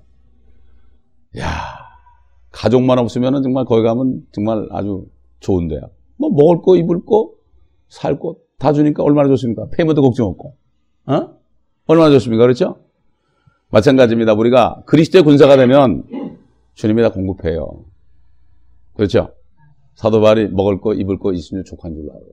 야 1.38 1.48
가족만 2.50 2.98
없으면 2.98 3.42
정말 3.42 3.64
거기 3.64 3.82
가면 3.82 4.26
정말 4.32 4.68
아주 4.70 5.06
좋은데요. 5.40 5.80
뭐 6.18 6.28
먹을 6.30 6.60
거, 6.60 6.76
입을 6.76 7.04
거, 7.06 7.32
살 7.88 8.18
거 8.18 8.34
다 8.58 8.72
주니까 8.72 9.02
얼마나 9.02 9.28
좋습니까? 9.30 9.66
폐모도 9.72 10.02
걱정 10.02 10.26
없고. 10.28 10.56
어? 11.06 11.36
얼마나 11.86 12.10
좋습니까? 12.12 12.42
그렇죠? 12.44 12.76
마찬가지입니다. 13.70 14.34
우리가 14.34 14.82
그리스도의 14.86 15.24
군사가 15.24 15.56
되면 15.56 16.04
주님이 16.74 17.02
다 17.02 17.10
공급해요. 17.10 17.84
그렇죠? 18.94 19.34
사도 19.94 20.20
바울이 20.20 20.48
먹을 20.48 20.80
거, 20.80 20.92
입을 20.94 21.18
거 21.18 21.32
있으면 21.32 21.64
족한 21.64 21.94
줄 21.94 22.08
알아요. 22.10 22.32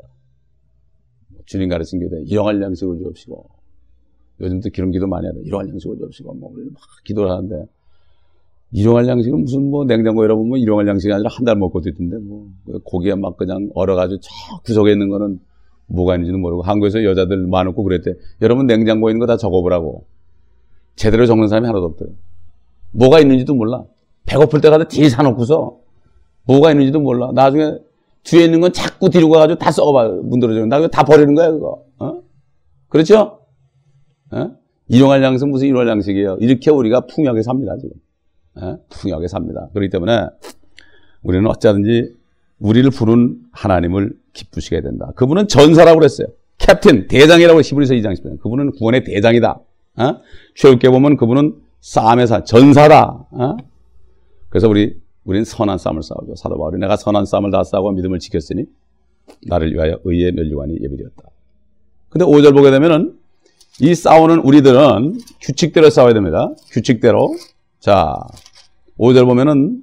주님 1.46 1.70
가르친 1.70 2.00
게 2.00 2.10
돼. 2.10 2.22
일용할 2.26 2.62
양식을 2.62 2.98
주옵시고. 3.00 3.61
요즘도 4.42 4.70
기름 4.70 4.92
기도 4.92 5.08
많이 5.08 5.28
하다. 5.28 5.40
일용할 5.44 5.70
양식을 5.70 5.98
주옵시고. 5.98 6.34
뭐, 6.34 6.52
우리 6.54 6.66
막 6.66 6.82
기도를 7.04 7.32
하는데. 7.32 7.66
일용할 8.74 9.08
양식은 9.08 9.42
무슨 9.42 9.70
뭐 9.70 9.84
냉장고에 9.86 10.24
여러분 10.24 10.48
뭐 10.48 10.58
일용할 10.58 10.88
양식이 10.88 11.12
아니라 11.12 11.30
한 11.32 11.46
달 11.46 11.58
먹고도 11.58 11.90
있던데 11.90 12.18
뭐 12.20 12.48
고기에 12.86 13.16
막 13.16 13.36
그냥 13.36 13.70
얼어가지고 13.76 14.22
저 14.22 14.30
구석에 14.64 14.94
있는 14.94 15.10
거는 15.10 15.40
뭐가 15.88 16.16
있는지는 16.16 16.40
모르고 16.40 16.62
한국에서 16.62 17.04
여자들 17.04 17.48
많고 17.48 17.84
그랬대 17.84 18.14
여러분 18.42 18.68
냉장고에 18.68 19.12
있는 19.12 19.20
거 19.20 19.26
다 19.26 19.36
적어보라고 19.36 20.06
제대로 20.96 21.26
적는 21.26 21.50
사람이 21.50 21.68
하나도 21.68 21.86
없대요 21.86 22.10
뭐가 22.92 23.20
있는지도 23.20 23.54
몰라 23.56 23.84
배고플 24.26 24.62
때 24.62 24.70
가서 24.70 24.86
뒤에 24.86 25.10
사놓고서 25.10 25.78
뭐가 26.46 26.72
있는지도 26.72 27.02
몰라 27.02 27.32
나중에 27.34 27.74
뒤에 28.24 28.46
있는 28.46 28.62
건 28.62 28.72
자꾸 28.72 29.10
뒤로 29.10 29.28
가가지고 29.28 29.60
다 29.60 29.70
썩어봐 29.70 30.08
문드러져 30.24 30.66
나중에 30.66 30.88
다 30.88 31.04
버리는 31.04 31.36
거야 31.36 31.52
그거 31.52 31.84
어? 32.00 32.22
그렇죠? 32.88 33.41
어? 34.32 34.52
일용할 34.88 35.24
양식 35.24 35.48
무슨 35.48 35.68
일용할 35.68 35.88
양식이에요 35.88 36.38
이렇게 36.40 36.72
우리가 36.72 37.06
풍요하게 37.08 37.44
삽니다 37.44 37.78
지금 37.78 37.94
예? 38.60 38.78
풍요하게 38.90 39.28
삽니다. 39.28 39.70
그렇기 39.74 39.90
때문에 39.90 40.28
우리는 41.24 41.48
어쩌든지 41.48 42.16
우리를 42.60 42.90
부른 42.92 43.40
하나님을 43.52 44.14
기쁘시게 44.34 44.82
된다. 44.82 45.12
그분은 45.16 45.48
전사라고 45.48 46.00
그랬어요. 46.00 46.28
캡틴, 46.58 47.08
대장이라고 47.08 47.62
히브리서 47.62 47.96
2장 47.96 48.14
10절. 48.14 48.40
그분은 48.42 48.72
구원의 48.74 49.04
대장이다. 49.04 49.60
어? 49.98 50.18
최후께 50.56 50.90
보면 50.90 51.18
그분은 51.18 51.56
싸움의 51.80 52.28
사, 52.28 52.44
전사다. 52.44 53.28
어? 53.32 53.58
그래서 54.50 54.68
우리, 54.68 55.00
우리는 55.24 55.44
선한 55.44 55.78
싸움을 55.78 56.04
싸우죠. 56.04 56.36
사도 56.36 56.58
바울이 56.58 56.80
내가 56.80 56.98
선한 56.98 57.26
싸움을 57.26 57.52
다 57.52 57.64
싸고 57.64 57.92
믿음을 57.92 58.20
지켰으니 58.20 58.66
나를 59.48 59.74
위하여 59.74 60.00
의의 60.04 60.34
멸류관이 60.34 60.78
예비되었다. 60.82 61.24
근데 62.10 62.26
5절 62.26 62.54
보게 62.56 62.70
되면은 62.70 63.18
이 63.82 63.96
싸우는 63.96 64.42
우리들은 64.42 65.18
규칙대로 65.42 65.90
싸워야 65.90 66.14
됩니다. 66.14 66.54
규칙대로. 66.70 67.34
자, 67.80 68.14
5절 69.00 69.26
보면은 69.26 69.82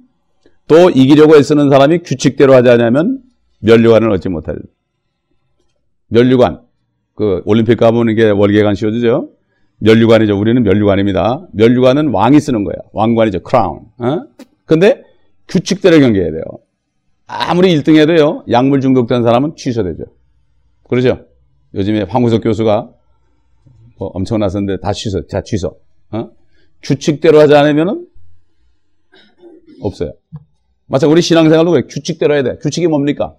또 0.69 0.89
이기려고 0.89 1.35
애쓰는 1.35 1.69
사람이 1.69 2.03
규칙대로 2.03 2.53
하지 2.53 2.69
않으면 2.69 3.19
멸류관을 3.59 4.09
얻지 4.11 4.29
못할. 4.29 4.57
멸류관. 6.07 6.61
그 7.13 7.41
올림픽 7.43 7.75
가면 7.75 8.07
이게 8.07 8.29
월계관 8.29 8.75
씌워주죠. 8.75 9.31
멸류관이죠. 9.79 10.39
우리는 10.39 10.63
멸류관입니다. 10.63 11.47
멸류관은 11.51 12.13
왕이 12.13 12.39
쓰는 12.39 12.63
거예요. 12.63 12.77
왕관이죠. 12.93 13.41
크라운. 13.41 13.81
어? 13.97 14.21
근데 14.63 15.03
규칙대로 15.49 15.99
경기해야 15.99 16.31
돼요. 16.31 16.43
아무리 17.27 17.75
1등 17.75 17.97
해도요. 17.97 18.45
약물 18.49 18.79
중독된 18.79 19.23
사람은 19.23 19.57
취소되죠. 19.57 20.05
그러죠? 20.87 21.25
요즘에 21.73 22.03
황구석 22.03 22.43
교수가 22.43 22.91
뭐 23.99 24.07
엄청 24.13 24.39
나섰는데 24.39 24.79
다 24.81 24.93
취소. 24.93 25.27
자, 25.27 25.41
취소. 25.41 25.77
어? 26.11 26.31
규칙대로 26.81 27.39
하지 27.39 27.53
않으면은 27.53 28.07
없어요. 29.81 30.13
마찬 30.87 31.09
우리 31.11 31.21
신앙생활도 31.21 31.71
그래. 31.71 31.83
규칙대로 31.87 32.33
해야 32.33 32.41
돼. 32.41 32.57
규칙이 32.57 32.87
뭡니까? 32.87 33.35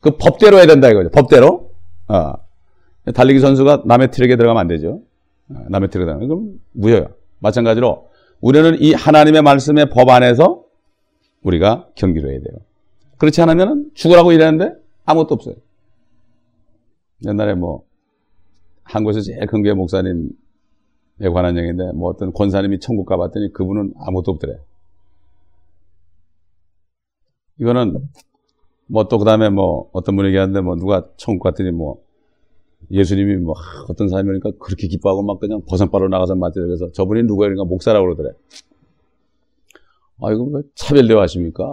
그 0.00 0.16
법대로 0.16 0.56
해야 0.56 0.66
된다 0.66 0.88
이거죠. 0.88 1.10
법대로. 1.10 1.72
어. 2.08 2.32
달리기 3.12 3.40
선수가 3.40 3.82
남의 3.86 4.12
트랙에 4.12 4.36
들어가면 4.36 4.60
안 4.60 4.68
되죠. 4.68 5.02
어, 5.50 5.54
남의 5.68 5.90
트랙에 5.90 6.06
들어가면 6.06 6.28
그럼 6.28 6.60
무효야. 6.72 7.08
마찬가지로 7.40 8.08
우리는 8.40 8.80
이 8.80 8.94
하나님의 8.94 9.42
말씀의 9.42 9.90
법 9.90 10.08
안에서 10.08 10.62
우리가 11.42 11.88
경기를 11.96 12.30
해야 12.30 12.40
돼요. 12.40 12.58
그렇지 13.18 13.42
않으면 13.42 13.90
죽으라고 13.94 14.32
일하는데 14.32 14.72
아무것도 15.04 15.34
없어요. 15.34 15.54
옛날에 17.26 17.54
뭐 17.54 17.84
한국에서 18.92 19.20
제일 19.20 19.46
큰 19.46 19.62
교회 19.62 19.74
목사님 19.74 20.30
에 21.22 21.28
관한 21.28 21.56
얘기인데 21.58 21.92
뭐 21.92 22.10
어떤 22.10 22.32
권사님이 22.32 22.80
천국 22.80 23.04
가봤더니 23.06 23.52
그분은 23.52 23.92
아무것도 23.98 24.32
없더래. 24.32 24.54
이거는 27.58 28.08
뭐 28.86 29.04
또 29.04 29.18
그다음에 29.18 29.50
뭐 29.50 29.90
어떤 29.92 30.16
분이 30.16 30.28
얘기하는데 30.28 30.60
뭐 30.62 30.76
누가 30.76 31.06
천국 31.16 31.42
갔더니 31.44 31.70
뭐 31.72 32.02
예수님이 32.90 33.36
뭐 33.36 33.54
어떤 33.88 34.08
사람이니까 34.08 34.52
그렇게 34.58 34.88
기뻐하고 34.88 35.22
막 35.22 35.38
그냥 35.38 35.62
버선바로 35.68 36.08
나가서 36.08 36.34
맞대요. 36.34 36.66
그래서 36.66 36.90
저분이 36.92 37.24
누구야? 37.24 37.48
그러니까 37.48 37.64
목사라고 37.64 38.06
그러더래. 38.06 38.30
아, 40.22 40.32
이거 40.32 40.42
왜 40.44 40.62
차별대화 40.74 41.22
하십니까? 41.22 41.64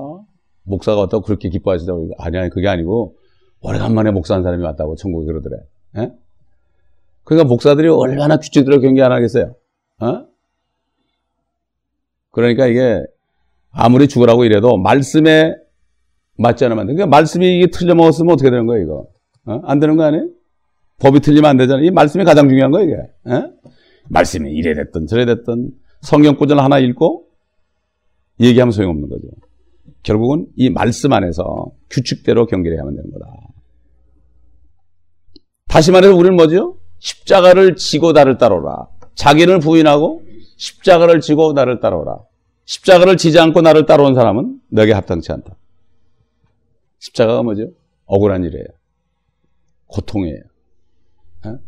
목사가 0.63 1.01
왔다고 1.01 1.23
그렇게 1.23 1.49
기뻐하시다고. 1.49 2.11
아니, 2.19 2.37
아니, 2.37 2.49
그게 2.49 2.67
아니고, 2.67 3.15
오래간만에 3.61 4.11
목사한 4.11 4.43
사람이 4.43 4.63
왔다고 4.63 4.95
천국에 4.95 5.25
그러더래. 5.25 5.57
예? 5.97 6.11
그러니까 7.27 7.49
목사들이 7.49 7.89
얼마나 7.89 8.37
규칙대로 8.37 8.79
경기 8.79 9.01
안 9.01 9.11
하겠어요? 9.11 9.53
어? 9.99 10.27
그러니까 12.31 12.67
이게 12.67 13.03
아무리 13.69 14.07
죽으라고 14.07 14.45
이래도 14.45 14.77
말씀에 14.77 15.53
맞지 16.37 16.63
않으면 16.63 16.81
안 16.81 16.87
돼. 16.87 16.93
그러니까 16.93 17.13
말씀이 17.13 17.57
이게 17.57 17.67
틀려먹었으면 17.67 18.31
어떻게 18.31 18.49
되는 18.49 18.65
거예요, 18.65 18.83
이거? 18.83 19.07
어? 19.45 19.61
안 19.65 19.79
되는 19.81 19.97
거 19.97 20.03
아니에요? 20.03 20.29
법이 21.01 21.19
틀리면 21.19 21.49
안 21.49 21.57
되잖아요. 21.57 21.83
이 21.83 21.91
말씀이 21.91 22.23
가장 22.23 22.47
중요한 22.47 22.71
거예요, 22.71 22.87
이게. 22.87 23.35
어? 23.35 23.51
말씀이 24.07 24.49
이래 24.49 24.73
됐든 24.73 25.07
저래 25.07 25.25
됐든 25.25 25.71
성경 25.99 26.37
구절 26.37 26.57
하나 26.59 26.79
읽고 26.79 27.27
얘기하면 28.39 28.71
소용없는 28.71 29.09
거죠. 29.09 29.27
결국은 30.03 30.47
이 30.55 30.69
말씀 30.69 31.11
안에서 31.11 31.73
규칙대로 31.89 32.45
경기를 32.45 32.77
해야만 32.77 32.95
되는 32.95 33.11
거다. 33.11 33.25
다시 35.67 35.91
말해서 35.91 36.15
우리는 36.15 36.37
뭐죠? 36.37 36.76
십자가를 36.99 37.75
지고 37.75 38.11
나를 38.11 38.37
따르라. 38.37 38.87
자기를 39.15 39.59
부인하고 39.59 40.23
십자가를 40.57 41.21
지고 41.21 41.53
나를 41.53 41.79
따르라. 41.79 42.19
십자가를 42.65 43.17
지지 43.17 43.39
않고 43.39 43.61
나를 43.61 43.85
따라온 43.85 44.13
사람은 44.13 44.59
너에게 44.69 44.93
합당치 44.93 45.31
않다. 45.31 45.55
십자가가 46.99 47.43
뭐죠? 47.43 47.69
억울한 48.05 48.43
일이에요. 48.43 48.65
고통이에요. 49.87 50.41
어? 51.45 51.59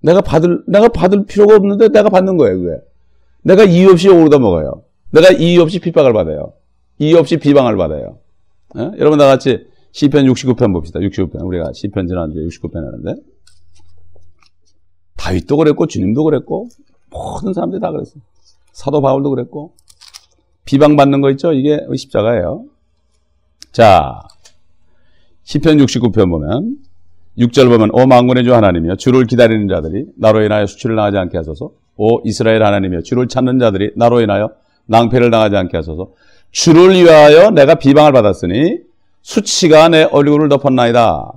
내가 0.00 0.20
받을, 0.20 0.62
내가 0.66 0.88
받을 0.88 1.24
필요가 1.26 1.56
없는데 1.56 1.88
내가 1.88 2.08
받는 2.10 2.36
거예요, 2.36 2.58
그게. 2.58 2.76
내가 3.42 3.64
이유 3.64 3.90
없이 3.90 4.08
욕을 4.08 4.28
다 4.28 4.38
먹어요. 4.38 4.84
내가 5.10 5.30
이유 5.30 5.62
없이 5.62 5.78
핍박을 5.78 6.12
받아요. 6.12 6.52
이유 6.98 7.16
없이 7.16 7.36
비방을 7.38 7.76
받아요. 7.76 8.18
어? 8.76 8.92
여러분 8.98 9.18
다 9.18 9.26
같이 9.26 9.66
시편 9.92 10.26
69편 10.26 10.72
봅시다. 10.72 11.00
69편. 11.00 11.44
우리가 11.44 11.72
시편 11.72 12.06
지난주에 12.06 12.44
69편 12.46 12.74
하는데. 12.76 13.22
다윗도 15.22 15.56
그랬고, 15.56 15.86
주님도 15.86 16.24
그랬고, 16.24 16.68
모든 17.10 17.52
사람들이 17.52 17.80
다 17.80 17.92
그랬어요. 17.92 18.20
사도 18.72 19.00
바울도 19.00 19.30
그랬고, 19.30 19.72
비방받는 20.64 21.20
거 21.20 21.30
있죠? 21.30 21.52
이게 21.52 21.78
십자가예요. 21.96 22.64
자, 23.70 24.20
시편 25.44 25.76
69편 25.78 26.28
보면, 26.28 26.76
6절 27.38 27.68
보면, 27.68 27.90
오 27.92 28.04
망군의 28.06 28.42
주 28.42 28.52
하나님이여, 28.52 28.96
주를 28.96 29.26
기다리는 29.26 29.68
자들이 29.68 30.06
나로 30.16 30.42
인하여 30.42 30.66
수치를 30.66 30.96
당하지 30.96 31.16
않게 31.18 31.38
하소서, 31.38 31.70
오 31.96 32.20
이스라엘 32.24 32.64
하나님이여, 32.64 33.02
주를 33.02 33.28
찾는 33.28 33.60
자들이 33.60 33.92
나로 33.94 34.20
인하여 34.20 34.50
낭패를 34.86 35.30
당하지 35.30 35.54
않게 35.54 35.76
하소서, 35.76 36.10
주를 36.50 36.94
위하여 36.94 37.50
내가 37.50 37.76
비방을 37.76 38.12
받았으니, 38.12 38.80
수치가 39.22 39.88
내 39.88 40.02
얼굴을 40.02 40.48
덮었나이다. 40.48 41.32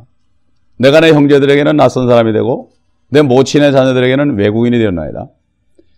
내가 0.77 1.01
내 1.01 1.11
형제들에게는 1.11 1.77
낯선 1.77 2.07
사람이 2.07 2.33
되고, 2.33 2.71
내 3.15 3.21
모친의 3.21 3.71
자녀들에게는 3.71 4.35
외국인이 4.35 4.77
되었나이다. 4.77 5.29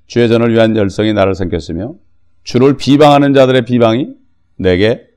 주의 0.05 0.29
전을 0.29 0.53
위한 0.53 0.75
열성이 0.77 1.13
나를 1.13 1.33
삼켰으며 1.33 1.95
주를 2.43 2.77
비방하는 2.77 3.33
자들의 3.33 3.65
비방이 3.65 4.13
내게 4.57 5.07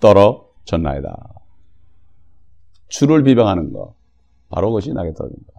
떨어졌나이다. 0.00 1.16
주를 2.88 3.22
비방하는 3.22 3.72
거 3.72 3.94
바로 4.48 4.70
그것이 4.70 4.92
나게 4.92 5.12
떨어진다. 5.12 5.52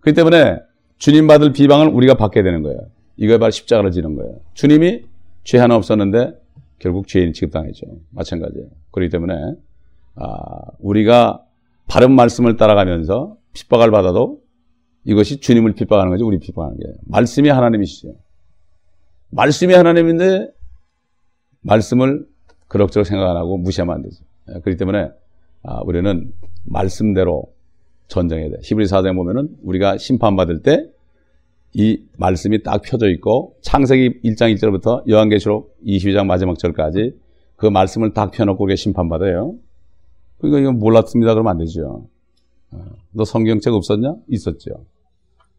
그렇기 0.00 0.16
때문에 0.16 0.58
주님 0.98 1.28
받을 1.28 1.52
비방을 1.52 1.86
우리가 1.86 2.14
받게 2.14 2.42
되는 2.42 2.64
거예요. 2.64 2.80
이거 3.18 3.38
바로 3.38 3.52
십자가를 3.52 3.92
지는 3.92 4.16
거예요. 4.16 4.40
주님이 4.54 5.04
죄 5.44 5.58
하나 5.58 5.76
없었는데 5.76 6.32
결국 6.80 7.06
죄인 7.06 7.34
취급당했죠. 7.34 7.86
마찬가지예요. 8.10 8.66
그렇기 8.90 9.12
때문에 9.12 9.34
아, 10.16 10.62
우리가 10.80 11.44
바른 11.86 12.10
말씀을 12.16 12.56
따라가면서 12.56 13.36
핍박을 13.52 13.90
받아도 13.90 14.40
이것이 15.04 15.40
주님을 15.40 15.74
핍박하는 15.74 16.10
거지 16.10 16.22
우리 16.22 16.38
핍박하는 16.38 16.78
게 16.78 16.84
말씀이 17.06 17.48
하나님이시죠. 17.48 18.14
말씀이 19.30 19.74
하나님인데 19.74 20.50
말씀을 21.62 22.26
그럭저럭 22.68 23.06
생각 23.06 23.30
안 23.30 23.36
하고 23.36 23.56
무시하면 23.58 23.96
안 23.96 24.02
되죠. 24.02 24.24
예, 24.48 24.60
그렇기 24.60 24.76
때문에 24.76 25.10
아, 25.62 25.80
우리는 25.84 26.32
말씀대로 26.64 27.52
전쟁해야 28.08 28.50
돼. 28.50 28.56
히브리 28.62 28.86
사장에 28.86 29.14
보면은 29.14 29.56
우리가 29.62 29.98
심판받을 29.98 30.62
때 30.62 30.90
이 31.72 32.02
말씀이 32.18 32.62
딱 32.62 32.82
펴져 32.82 33.08
있고 33.10 33.56
창세기 33.62 34.22
1장 34.24 34.54
1절부터 34.56 35.08
요한계시록 35.08 35.76
22장 35.86 36.26
마지막 36.26 36.58
절까지 36.58 37.14
그 37.56 37.66
말씀을 37.66 38.12
딱 38.12 38.32
펴놓고 38.32 38.64
우리가 38.64 38.76
심판받아요. 38.76 39.54
그러니까 40.38 40.60
이건 40.60 40.78
몰랐습니다 40.78 41.34
그러면 41.34 41.52
안 41.52 41.58
되죠. 41.58 42.08
어, 42.72 42.84
너 43.12 43.24
성경책 43.24 43.72
없었냐? 43.74 44.14
있었죠. 44.28 44.84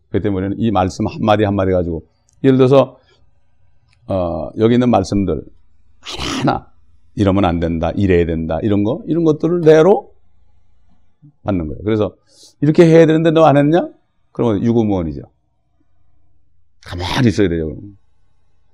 그 0.09 0.21
때문에 0.21 0.55
이 0.57 0.71
말씀 0.71 1.05
한마디 1.07 1.43
한마디 1.43 1.71
가지고 1.71 2.03
예를 2.43 2.57
들어서 2.57 2.97
어, 4.07 4.49
여기 4.57 4.75
있는 4.75 4.89
말씀들 4.89 5.41
하나하나 6.01 6.71
이러면 7.15 7.45
안 7.45 7.59
된다, 7.59 7.91
이래야 7.91 8.25
된다, 8.25 8.57
이런 8.61 8.83
거, 8.83 9.01
이런 9.05 9.23
것들을 9.23 9.61
내로 9.61 10.13
받는 11.43 11.67
거예요. 11.67 11.79
그래서 11.83 12.15
이렇게 12.61 12.85
해야 12.85 13.05
되는데 13.05 13.31
너 13.31 13.45
안 13.45 13.57
했냐? 13.57 13.89
그러면 14.31 14.63
유구무원이죠. 14.63 15.21
가만히 16.85 17.27
있어야 17.27 17.49
돼요. 17.49 17.75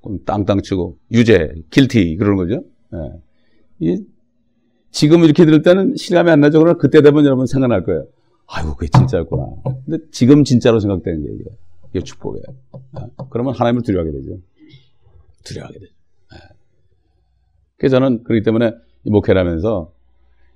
그럼 0.01 0.19
땅땅 0.25 0.61
치고 0.61 0.97
유죄, 1.11 1.53
길티 1.71 2.15
그러는 2.17 2.37
거죠. 2.37 2.63
예. 2.93 3.21
이, 3.79 4.03
지금 4.91 5.23
이렇게 5.23 5.45
들을 5.45 5.61
때는 5.61 5.95
실감이 5.97 6.29
안 6.31 6.39
나죠. 6.39 6.59
그러나 6.59 6.77
그때 6.77 7.01
되면 7.01 7.25
여러분 7.25 7.45
생각날 7.47 7.83
거예요. 7.83 8.05
아이고, 8.47 8.75
그게 8.75 8.89
진짜였구나. 8.97 9.45
근데 9.85 10.05
지금 10.11 10.43
진짜로 10.43 10.79
생각되는 10.79 11.23
게 11.23 11.43
이게, 11.91 12.03
축복이에요. 12.03 12.43
예. 12.99 13.05
그러면 13.29 13.53
하나님을 13.53 13.83
두려워하게 13.83 14.17
되죠. 14.17 14.37
두려워하게 15.43 15.79
되죠. 15.79 15.91
예. 16.33 16.37
그래서 17.77 17.97
저는 17.99 18.23
그렇기 18.23 18.43
때문에 18.43 18.71
목회를 19.05 19.39
하면서 19.41 19.91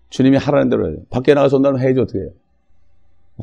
주님이 0.09 0.37
하라는 0.37 0.69
대로 0.69 0.89
해요. 0.89 0.97
밖에 1.09 1.33
나가서 1.33 1.57
온다면 1.57 1.81
해야지 1.81 1.99
어떻게 1.99 2.19
해요? 2.19 2.29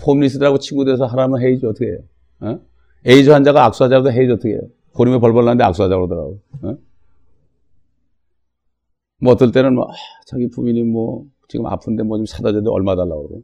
홈리스들하고 0.06 0.58
친구 0.58 0.84
돼서 0.84 1.06
하라면 1.06 1.42
해야지 1.42 1.66
어떻게 1.66 1.87
해요? 1.87 1.98
어? 2.40 2.61
에이즈 3.04 3.30
환자가 3.30 3.64
악수하자고 3.66 4.11
해야지 4.12 4.33
어떻게 4.32 4.50
해요? 4.50 4.61
고림에 4.92 5.18
벌벌 5.18 5.44
나는데 5.44 5.64
악수하자고 5.64 6.08
그러더라고. 6.08 6.40
어? 6.62 6.76
뭐 9.20 9.32
어떨 9.32 9.50
때는 9.50 9.74
뭐, 9.74 9.84
아, 9.84 9.92
자기 10.26 10.48
부인이 10.48 10.82
뭐, 10.84 11.24
지금 11.48 11.66
아픈데 11.66 12.02
뭐 12.04 12.18
좀 12.18 12.26
사다 12.26 12.52
줘도 12.52 12.72
얼마 12.72 12.94
달라고 12.94 13.26
그러고. 13.28 13.42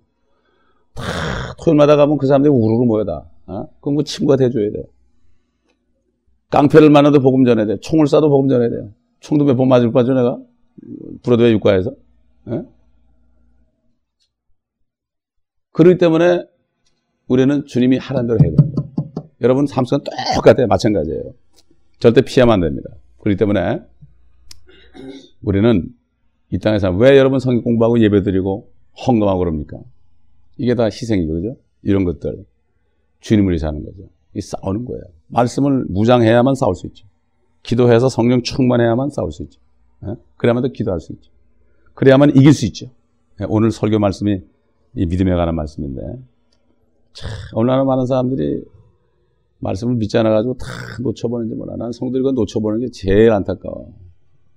다 0.94 1.02
토요일마다 1.58 1.96
가면 1.96 2.18
그 2.18 2.26
사람들이 2.26 2.52
우르르 2.52 2.84
모여다. 2.84 3.28
어? 3.46 3.66
그럼 3.80 3.96
그 3.96 4.04
친구가 4.04 4.36
돼줘야 4.36 4.70
돼. 4.70 4.82
깡패를 6.50 6.90
만나도 6.90 7.20
복음 7.20 7.44
전해야 7.44 7.66
돼. 7.66 7.78
총을 7.80 8.06
쏴도 8.06 8.28
복음 8.28 8.48
전해야 8.48 8.70
돼요. 8.70 8.90
총도 9.20 9.44
몇 9.44 9.56
번 9.56 9.68
맞을 9.68 9.90
빠져 9.92 10.14
내가. 10.14 10.38
브로드웨이 11.22 11.52
육과에서. 11.54 11.90
어? 12.46 12.64
그렇기 15.72 15.98
때문에 15.98 16.44
우리는 17.26 17.64
주님이 17.66 17.98
하라는 17.98 18.28
대로 18.28 18.38
해야 18.44 18.54
됩니다. 18.54 18.82
여러분 19.40 19.66
삶 19.66 19.84
속은 19.84 20.04
똑같아요. 20.36 20.66
마찬가지예요. 20.68 21.32
절대 21.98 22.20
피하면 22.20 22.54
안 22.54 22.60
됩니다. 22.60 22.90
그렇기 23.20 23.36
때문에 23.38 23.80
우리는 25.42 25.88
이 26.50 26.58
땅에서 26.58 26.90
왜 26.92 27.18
여러분 27.18 27.40
성경 27.40 27.62
공부하고 27.62 27.98
예배 28.00 28.22
드리고 28.22 28.70
헌금하고 29.06 29.38
그럽니까? 29.40 29.78
이게 30.56 30.74
다 30.74 30.84
희생이죠. 30.84 31.32
그죠? 31.32 31.56
이런 31.82 32.04
것들. 32.04 32.44
주님을 33.20 33.52
위해서 33.52 33.68
하는 33.68 33.84
거죠. 33.84 34.08
이 34.34 34.40
싸우는 34.40 34.84
거예요. 34.84 35.02
말씀을 35.28 35.86
무장해야만 35.88 36.54
싸울 36.54 36.74
수 36.74 36.86
있죠. 36.88 37.06
기도해서 37.62 38.08
성령 38.08 38.42
충만해야만 38.42 39.10
싸울 39.10 39.32
수 39.32 39.42
있죠. 39.44 39.60
예? 40.06 40.14
그래야만 40.36 40.62
더 40.62 40.68
기도할 40.68 41.00
수 41.00 41.12
있죠. 41.12 41.30
그래야만 41.94 42.30
이길 42.30 42.52
수 42.52 42.66
있죠. 42.66 42.86
예? 43.40 43.46
오늘 43.48 43.70
설교 43.70 43.98
말씀이 43.98 44.42
이 44.96 45.06
믿음에 45.06 45.34
관한 45.34 45.54
말씀인데 45.54 46.02
참 47.14 47.30
얼마나 47.54 47.84
많은 47.84 48.06
사람들이 48.06 48.64
말씀을 49.60 49.94
믿지 49.94 50.18
않아가지고 50.18 50.58
다 50.58 50.66
놓쳐버는지 51.00 51.54
몰라. 51.54 51.76
난 51.76 51.90
성들이 51.90 52.22
그 52.22 52.30
놓쳐보는 52.30 52.80
게 52.80 52.88
제일 52.90 53.30
안타까워. 53.32 53.94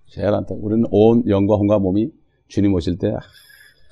제일 0.07 0.27
안타까워. 0.27 0.59
우리는 0.61 0.85
온 0.91 1.23
영과 1.29 1.55
혼과 1.55 1.79
몸이 1.79 2.11
주님 2.49 2.73
오실 2.73 2.97
때 2.97 3.13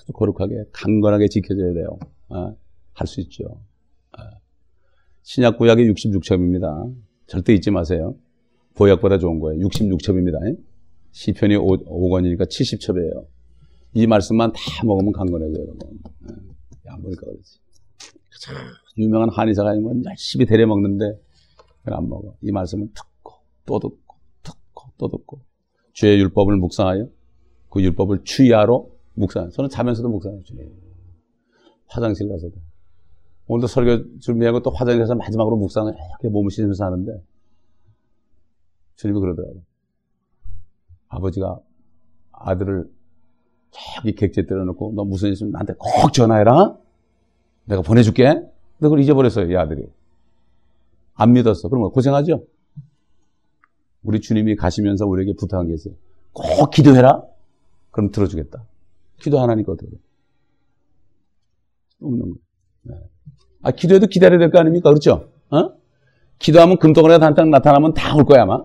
아주 0.06 0.14
거룩하게, 0.14 0.66
강건하게 0.72 1.28
지켜져야 1.28 1.74
돼요. 1.74 1.98
아, 2.30 2.54
할수 2.94 3.22
있죠. 3.22 3.44
아. 4.12 4.24
신약 5.24 5.58
구약이 5.58 5.84
66첩입니다. 5.92 6.96
절대 7.28 7.54
잊지 7.54 7.72
마세요. 7.72 8.16
보약보다 8.76 9.18
좋은 9.18 9.40
거예요. 9.40 9.68
66첩입니다. 9.68 10.58
시편이 11.12 11.56
5, 11.56 12.10
권이니까 12.10 12.46
70첩이에요. 12.46 13.26
이 13.94 14.06
말씀만 14.06 14.52
다 14.52 14.60
먹으면 14.86 15.12
강건해져요, 15.12 15.64
여러분. 15.64 16.00
야, 16.88 16.96
뭘까 17.02 17.22
그러지. 17.22 17.60
유명한 18.98 19.30
한의사가 19.30 19.72
아니면 19.72 20.04
열심히 20.06 20.46
데려 20.46 20.68
먹는데 20.68 21.06
안 21.86 22.08
먹어. 22.08 22.36
이 22.42 22.52
말씀을 22.52 22.88
듣고 22.94 23.34
또 23.66 23.80
듣고 23.80 24.16
듣고 24.44 24.92
또 24.98 25.08
듣고 25.10 25.42
주의 25.94 26.20
율법을 26.20 26.58
묵상하여 26.58 27.08
그 27.70 27.82
율법을 27.82 28.24
추이하러 28.24 28.95
묵상. 29.16 29.50
저는 29.50 29.70
자면서도 29.70 30.10
묵상해요. 30.10 30.44
주님. 30.44 30.72
화장실 31.88 32.30
가서도. 32.30 32.56
오늘도 33.48 33.68
설교 33.68 34.20
준비하고 34.20 34.62
또 34.62 34.72
화장실 34.72 35.02
가서 35.02 35.16
마지막으로 35.16 35.56
묵상을 35.58 35.94
이렇게 35.94 36.30
몸을 36.30 36.52
씻으면서 36.52 36.86
하는데 36.86 37.24
주님이 38.96 39.20
그러더라고요. 39.20 39.62
아버지가 41.08 41.60
아들을 42.32 42.90
저기 43.72 44.16
객지에 44.16 44.46
때려놓고 44.46 44.94
너 44.96 45.04
무슨 45.04 45.28
일 45.28 45.34
있으면 45.34 45.52
나한테 45.52 45.74
꼭 45.78 46.12
전화해라. 46.14 46.78
내가 47.66 47.82
보내줄게. 47.82 48.24
근데 48.26 48.50
그걸 48.80 49.00
잊어버렸어요, 49.00 49.52
이 49.52 49.56
아들이. 49.56 49.86
안 51.14 51.32
믿었어. 51.32 51.70
그러면 51.70 51.92
고생하죠? 51.92 52.46
우리 54.04 54.22
주님이 54.22 54.56
가시면서 54.56 55.06
우리에게 55.06 55.34
부탁한 55.38 55.68
게 55.68 55.74
있어요. 55.74 55.94
꼭 56.34 56.70
기도해라? 56.70 57.24
그럼 57.92 58.12
들어주겠다. 58.12 58.66
기도 59.20 59.40
하나니까 59.40 59.72
어떻게 59.74 59.90
돼? 59.90 59.98
없는 62.02 62.20
거예요. 62.22 62.36
네. 62.84 62.96
아, 63.64 63.72
기도해도 63.72 64.08
기다려야 64.08 64.40
될 64.40 64.52
거 64.52 64.60
아닙니까? 64.60 64.90
그렇죠? 64.90 65.30
어? 65.50 65.74
기도하면 66.40 66.78
금덩어리가 66.78 67.20
단딱 67.20 67.48
나타나면 67.50 67.94
다 67.94 68.16
올 68.16 68.26
거야, 68.26 68.44
아마. 68.44 68.64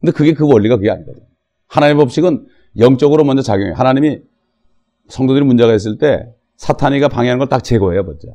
근데 0.00 0.12
그게 0.12 0.34
그 0.34 0.46
원리가 0.46 0.76
그게 0.76 0.90
아니거든. 0.90 1.22
하나님의 1.68 2.04
법칙은 2.04 2.46
영적으로 2.78 3.24
먼저 3.24 3.42
작용해요. 3.42 3.74
하나님이 3.74 4.20
성도들이 5.08 5.44
문제가 5.44 5.72
있을 5.74 5.98
때 5.98 6.32
사탄이가 6.56 7.08
방해하는 7.08 7.38
걸 7.38 7.48
딱 7.48 7.64
제거해요, 7.64 8.02
먼저. 8.04 8.28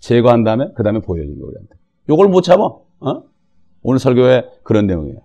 제거한 0.00 0.42
다음에 0.42 0.72
그 0.74 0.82
다음에 0.82 1.00
보여준 1.00 1.34
거예요, 1.34 1.46
우리한테. 1.48 1.74
요걸 2.08 2.28
못 2.28 2.40
참아. 2.42 2.64
어? 2.64 3.22
오늘 3.82 3.98
설교에 3.98 4.48
그런 4.64 4.86
내용이에요. 4.86 5.20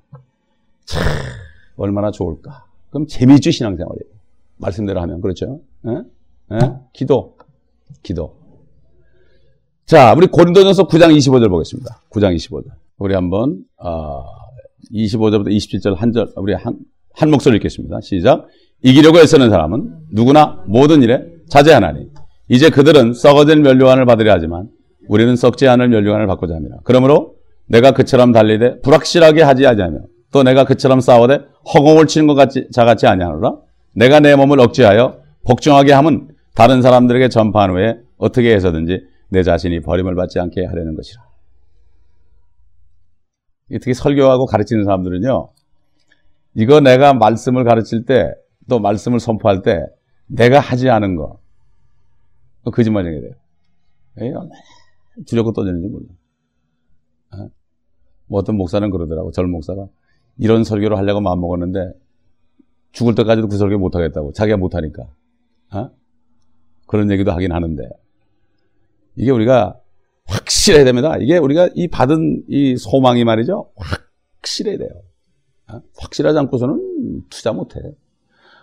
참 0.86 1.02
얼마나 1.78 2.12
좋을까. 2.12 2.67
그럼 2.90 3.08
재미있죠 3.08 3.52
신앙생활이에요. 3.52 4.14
말씀대로 4.58 5.02
하면 5.02 5.22
그렇죠. 5.22 5.60
에? 5.88 6.56
에? 6.56 6.60
기도, 6.94 7.36
기도. 8.04 8.36
자, 9.86 10.14
우리 10.18 10.28
고린도전서 10.28 10.88
9장 10.88 11.16
25절 11.16 11.50
보겠습니다. 11.50 12.02
9장 12.10 12.36
25절. 12.36 12.66
우리 12.98 13.14
한번 13.14 13.64
어, 13.78 14.24
25절부터 14.94 15.48
27절 15.48 15.96
한 15.96 16.12
절 16.12 16.28
우리 16.36 16.54
한, 16.54 16.78
한 17.14 17.30
목소리 17.32 17.58
읽겠습니다. 17.58 18.00
시작. 18.02 18.48
이기려고 18.84 19.20
애쓰는 19.20 19.50
사람은 19.50 20.08
누구나 20.12 20.64
모든 20.68 21.02
일에 21.04 21.24
자제하나니 21.50 22.10
이제 22.50 22.70
그들은 22.70 23.14
썩어진 23.14 23.62
면류관을 23.62 24.06
받으려 24.06 24.32
하지만 24.34 24.70
우리는 25.08 25.36
썩지 25.36 25.68
않을 25.68 25.90
면류관을 25.90 26.28
받고자 26.28 26.54
합니다. 26.56 26.78
그러므로 26.84 27.36
내가 27.68 27.92
그처럼 27.92 28.32
달리되 28.32 28.82
불확실하게 28.82 29.42
하지 29.44 29.66
아니하며 29.66 30.00
또 30.32 30.44
내가 30.44 30.66
그처럼 30.66 31.00
싸우되 31.00 31.46
허공을 31.74 32.08
치는 32.08 32.28
것 32.28 32.34
같이 32.34 32.68
자같이 32.72 33.08
아니하노라 33.08 33.56
내가 33.94 34.20
내 34.20 34.36
몸을 34.36 34.60
억제하여 34.60 35.22
복종하게 35.46 35.94
함은 35.94 36.36
다른 36.54 36.82
사람들에게 36.82 37.30
전파한 37.30 37.72
후에 37.72 38.00
어떻게 38.18 38.54
해서든지 38.54 39.06
내 39.30 39.44
자신이 39.44 39.82
버림을 39.82 40.16
받지 40.16 40.40
않게 40.40 40.66
하려는 40.66 40.96
것이라. 40.96 41.28
특히 43.70 43.94
설교하고 43.94 44.46
가르치는 44.46 44.86
사람들은요, 44.86 45.50
이거 46.56 46.80
내가 46.80 47.14
말씀을 47.14 47.64
가르칠 47.64 48.06
때, 48.06 48.34
또 48.70 48.80
말씀을 48.80 49.20
선포할 49.20 49.62
때, 49.62 49.86
내가 50.28 50.60
하지 50.60 50.90
않은 50.90 51.16
거, 51.16 51.40
거짓말쟁이 52.72 53.22
돼요. 53.22 53.34
두렵고 55.28 55.54
떠지는지 55.54 55.88
몰라. 55.88 56.06
어? 57.34 57.50
뭐 58.28 58.40
어떤 58.40 58.56
목사는 58.56 58.90
그러더라고, 58.90 59.32
젊은 59.32 59.52
목사가. 59.52 59.88
이런 60.38 60.64
설교를 60.64 60.98
하려고 60.98 61.22
마음먹었는데, 61.22 61.94
죽을 62.92 63.16
때까지도 63.16 63.48
그 63.48 63.58
설교 63.58 63.78
못하겠다고. 63.78 64.34
자기가 64.34 64.58
못하니까. 64.58 65.04
어? 65.74 65.90
그런 66.88 67.12
얘기도 67.12 67.32
하긴 67.32 67.52
하는데. 67.52 67.84
이게 69.16 69.32
우리가 69.32 69.80
확실해야 70.26 70.84
됩니다. 70.84 71.16
이게 71.20 71.38
우리가 71.38 71.70
이 71.76 71.88
받은 71.88 72.44
이 72.48 72.78
소망이 72.78 73.24
말이죠. 73.24 73.70
확실해야 73.76 74.78
돼요. 74.78 74.90
어? 75.70 75.82
확실하지 76.00 76.38
않고서는 76.40 77.26
투자 77.30 77.54
못해. 77.54 77.80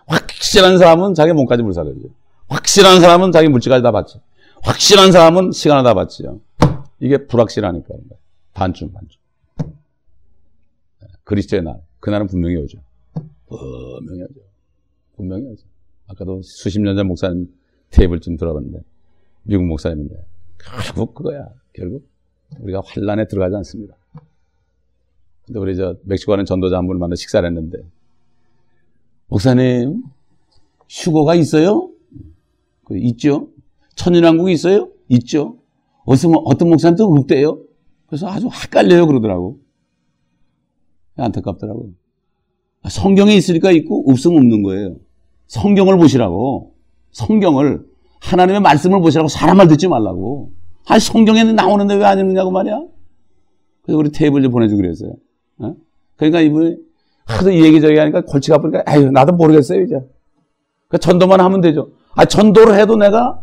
확실한 0.07 0.77
사람은 0.77 1.13
자기 1.13 1.33
몸까지 1.33 1.63
불사르죠. 1.63 2.09
확실한 2.47 3.01
사람은 3.01 3.31
자기 3.31 3.47
물질까지 3.47 3.83
다 3.83 3.91
받지. 3.91 4.19
확실한 4.63 5.11
사람은 5.11 5.51
시간을 5.51 5.83
다 5.83 5.93
받지요. 5.93 6.39
이게 6.99 7.25
불확실하니까. 7.25 7.93
반쯤, 8.53 8.91
반쯤. 8.93 9.19
그리스도의 11.25 11.63
날. 11.63 11.81
그날은 11.99 12.27
분명히 12.27 12.55
오죠. 12.55 12.79
분명히 13.47 14.23
오죠. 14.23 14.39
분명히 15.15 15.45
오죠. 15.47 15.65
아까도 16.07 16.41
수십 16.43 16.79
년 16.81 16.95
전 16.95 17.07
목사님 17.07 17.53
테이블 17.89 18.19
좀 18.19 18.37
들어봤는데, 18.37 18.79
미국 19.43 19.65
목사님인데, 19.65 20.15
결국 20.59 21.13
그거야. 21.13 21.49
결국 21.73 22.07
우리가 22.59 22.81
환란에 22.85 23.27
들어가지 23.27 23.55
않습니다. 23.57 23.95
근데 25.45 25.59
우리 25.59 25.75
저 25.75 25.95
멕시코 26.03 26.31
가는 26.31 26.45
전도자 26.45 26.77
한 26.77 26.87
분을 26.87 26.99
만나 26.99 27.15
식사를 27.15 27.47
했는데 27.47 27.79
목사님 29.27 30.03
휴거가 30.89 31.35
있어요? 31.35 31.91
그 32.85 32.97
있죠. 32.97 33.49
천연왕국이 33.95 34.51
있어요? 34.53 34.89
있죠. 35.09 35.59
어떤, 36.05 36.33
어떤 36.45 36.69
목사님 36.69 36.95
또 36.97 37.05
없대요. 37.13 37.61
그래서 38.07 38.27
아주 38.27 38.47
헷갈려요 38.47 39.05
그러더라고. 39.05 39.59
안타깝더라고요. 41.17 41.89
성경에 42.89 43.33
있으니까 43.35 43.71
있고 43.71 44.09
없으면 44.09 44.37
없는 44.37 44.63
거예요. 44.63 44.95
성경을 45.47 45.97
보시라고. 45.97 46.73
성경을 47.11 47.85
하나님의 48.21 48.61
말씀을 48.61 48.99
보시라고 49.01 49.27
사람 49.27 49.57
말 49.57 49.67
듣지 49.67 49.87
말라고. 49.87 50.51
아, 50.87 50.99
성경에는 50.99 51.55
나오는데 51.55 51.95
왜 51.95 52.03
안 52.03 52.19
읽느냐고 52.19 52.51
말이야? 52.51 52.83
그래서 53.81 53.97
우리 53.97 54.11
테이블 54.11 54.41
좀 54.43 54.51
보내주고 54.51 54.81
그랬어요. 54.81 55.13
어? 55.59 55.75
그러니까 56.15 56.41
이분이 56.41 56.77
하도 57.25 57.51
이 57.51 57.63
얘기 57.63 57.81
저기 57.81 57.97
하니까 57.97 58.21
골치가 58.21 58.57
아프니까, 58.57 58.83
아유, 58.85 59.09
나도 59.11 59.33
모르겠어요, 59.33 59.81
이제. 59.81 59.99
그 60.87 60.99
전도만 60.99 61.39
하면 61.39 61.61
되죠. 61.61 61.89
아, 62.13 62.25
전도를 62.25 62.77
해도 62.79 62.95
내가 62.97 63.41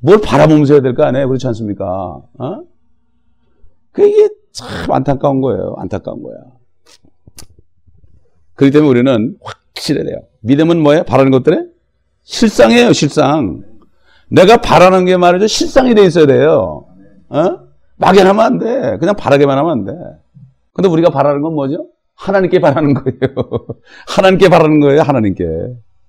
뭘 0.00 0.20
바라보면서 0.20 0.74
해야 0.74 0.82
될 0.82 0.94
거 0.94 1.02
아니에요? 1.04 1.26
그렇지 1.26 1.46
않습니까? 1.48 1.84
어? 2.38 2.60
그 3.92 4.06
이게 4.06 4.28
참 4.52 4.90
안타까운 4.92 5.40
거예요. 5.40 5.74
안타까운 5.78 6.22
거야. 6.22 6.36
그렇기 8.56 8.72
때문에 8.72 8.90
우리는 8.90 9.36
확실해야 9.42 10.04
돼요. 10.04 10.16
믿음은 10.40 10.80
뭐예요? 10.82 11.04
바라는 11.04 11.30
것들에? 11.30 11.64
실상이에요, 12.22 12.92
실상. 12.92 13.62
내가 14.28 14.56
바라는 14.56 15.04
게 15.04 15.16
말이죠. 15.16 15.46
실상이 15.46 15.94
돼 15.94 16.04
있어야 16.04 16.26
돼요. 16.26 16.86
어? 17.28 17.58
막연하면 17.96 18.44
안 18.44 18.58
돼. 18.58 18.98
그냥 18.98 19.14
바라게만 19.14 19.56
하면 19.58 19.70
안 19.70 19.84
돼. 19.84 19.92
근데 20.72 20.88
우리가 20.88 21.10
바라는 21.10 21.42
건 21.42 21.54
뭐죠? 21.54 21.88
하나님께 22.14 22.60
바라는 22.60 22.94
거예요. 22.94 23.66
하나님께 24.08 24.48
바라는 24.48 24.80
거예요, 24.80 25.02
하나님께. 25.02 25.44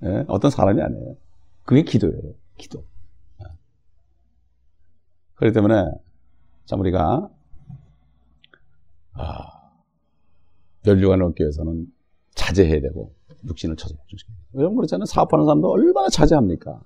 예? 0.03 0.23
어떤 0.27 0.49
사람이 0.49 0.81
아니에요. 0.81 1.15
그게 1.63 1.83
기도예요, 1.83 2.33
기도. 2.57 2.83
예. 3.41 3.45
그렇기 5.35 5.53
때문에, 5.53 5.83
참, 6.65 6.79
우리가, 6.79 7.29
아, 9.13 9.47
연류관을 10.85 11.25
얻기 11.25 11.43
위해서는 11.43 11.87
자제해야 12.37 12.79
되고, 12.79 13.11
육신을 13.45 13.75
복종시켜야 13.75 14.35
여러분 14.55 14.77
그렇잖아요. 14.77 15.05
사업하는 15.05 15.45
사람도 15.45 15.69
얼마나 15.69 16.07
자제합니까? 16.09 16.79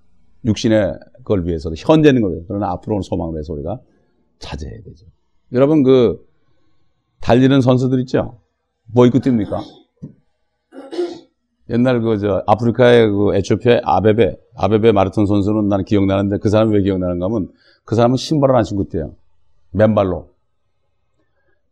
육신의 0.45 0.99
걸 1.23 1.45
위해서도, 1.45 1.75
현재는 1.77 2.21
걸 2.21 2.31
위해서, 2.31 2.45
그러나 2.47 2.71
앞으로는 2.71 3.01
소망을 3.03 3.35
위해서 3.35 3.53
우리가 3.53 3.79
자제해야 4.39 4.81
되죠. 4.83 5.05
여러분 5.53 5.83
그, 5.83 6.25
달리는 7.19 7.61
선수들 7.61 7.99
있죠? 8.01 8.39
뭐 8.85 9.05
입고 9.05 9.19
뜁니까? 9.19 9.61
옛날 11.69 12.01
그, 12.01 12.17
저, 12.17 12.43
아프리카의 12.47 13.09
그 13.09 13.35
에티오피아의 13.35 13.81
아베베, 13.83 14.35
아베베 14.55 14.91
마라톤 14.91 15.25
선수는 15.25 15.67
나는 15.67 15.85
기억나는데 15.85 16.39
그 16.39 16.49
사람이 16.49 16.75
왜 16.75 16.81
기억나는가 16.81 17.25
하면 17.27 17.49
그 17.85 17.95
사람은 17.95 18.17
신발을 18.17 18.55
안 18.55 18.63
신고 18.63 18.87
뛰어요. 18.89 19.15
맨발로. 19.71 20.29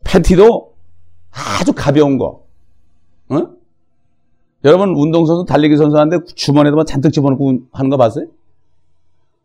팬티도 0.06 0.76
아주 1.32 1.74
가벼운 1.74 2.18
거. 2.18 2.46
응? 3.32 3.59
여러분 4.66 4.90
운동선수, 4.90 5.46
달리기 5.46 5.78
선수한테 5.78 6.18
주머니에다만 6.36 6.86
잔뜩 6.86 7.12
집어넣고 7.12 7.60
하는 7.72 7.90
거 7.90 7.98
봤어요? 7.98 8.28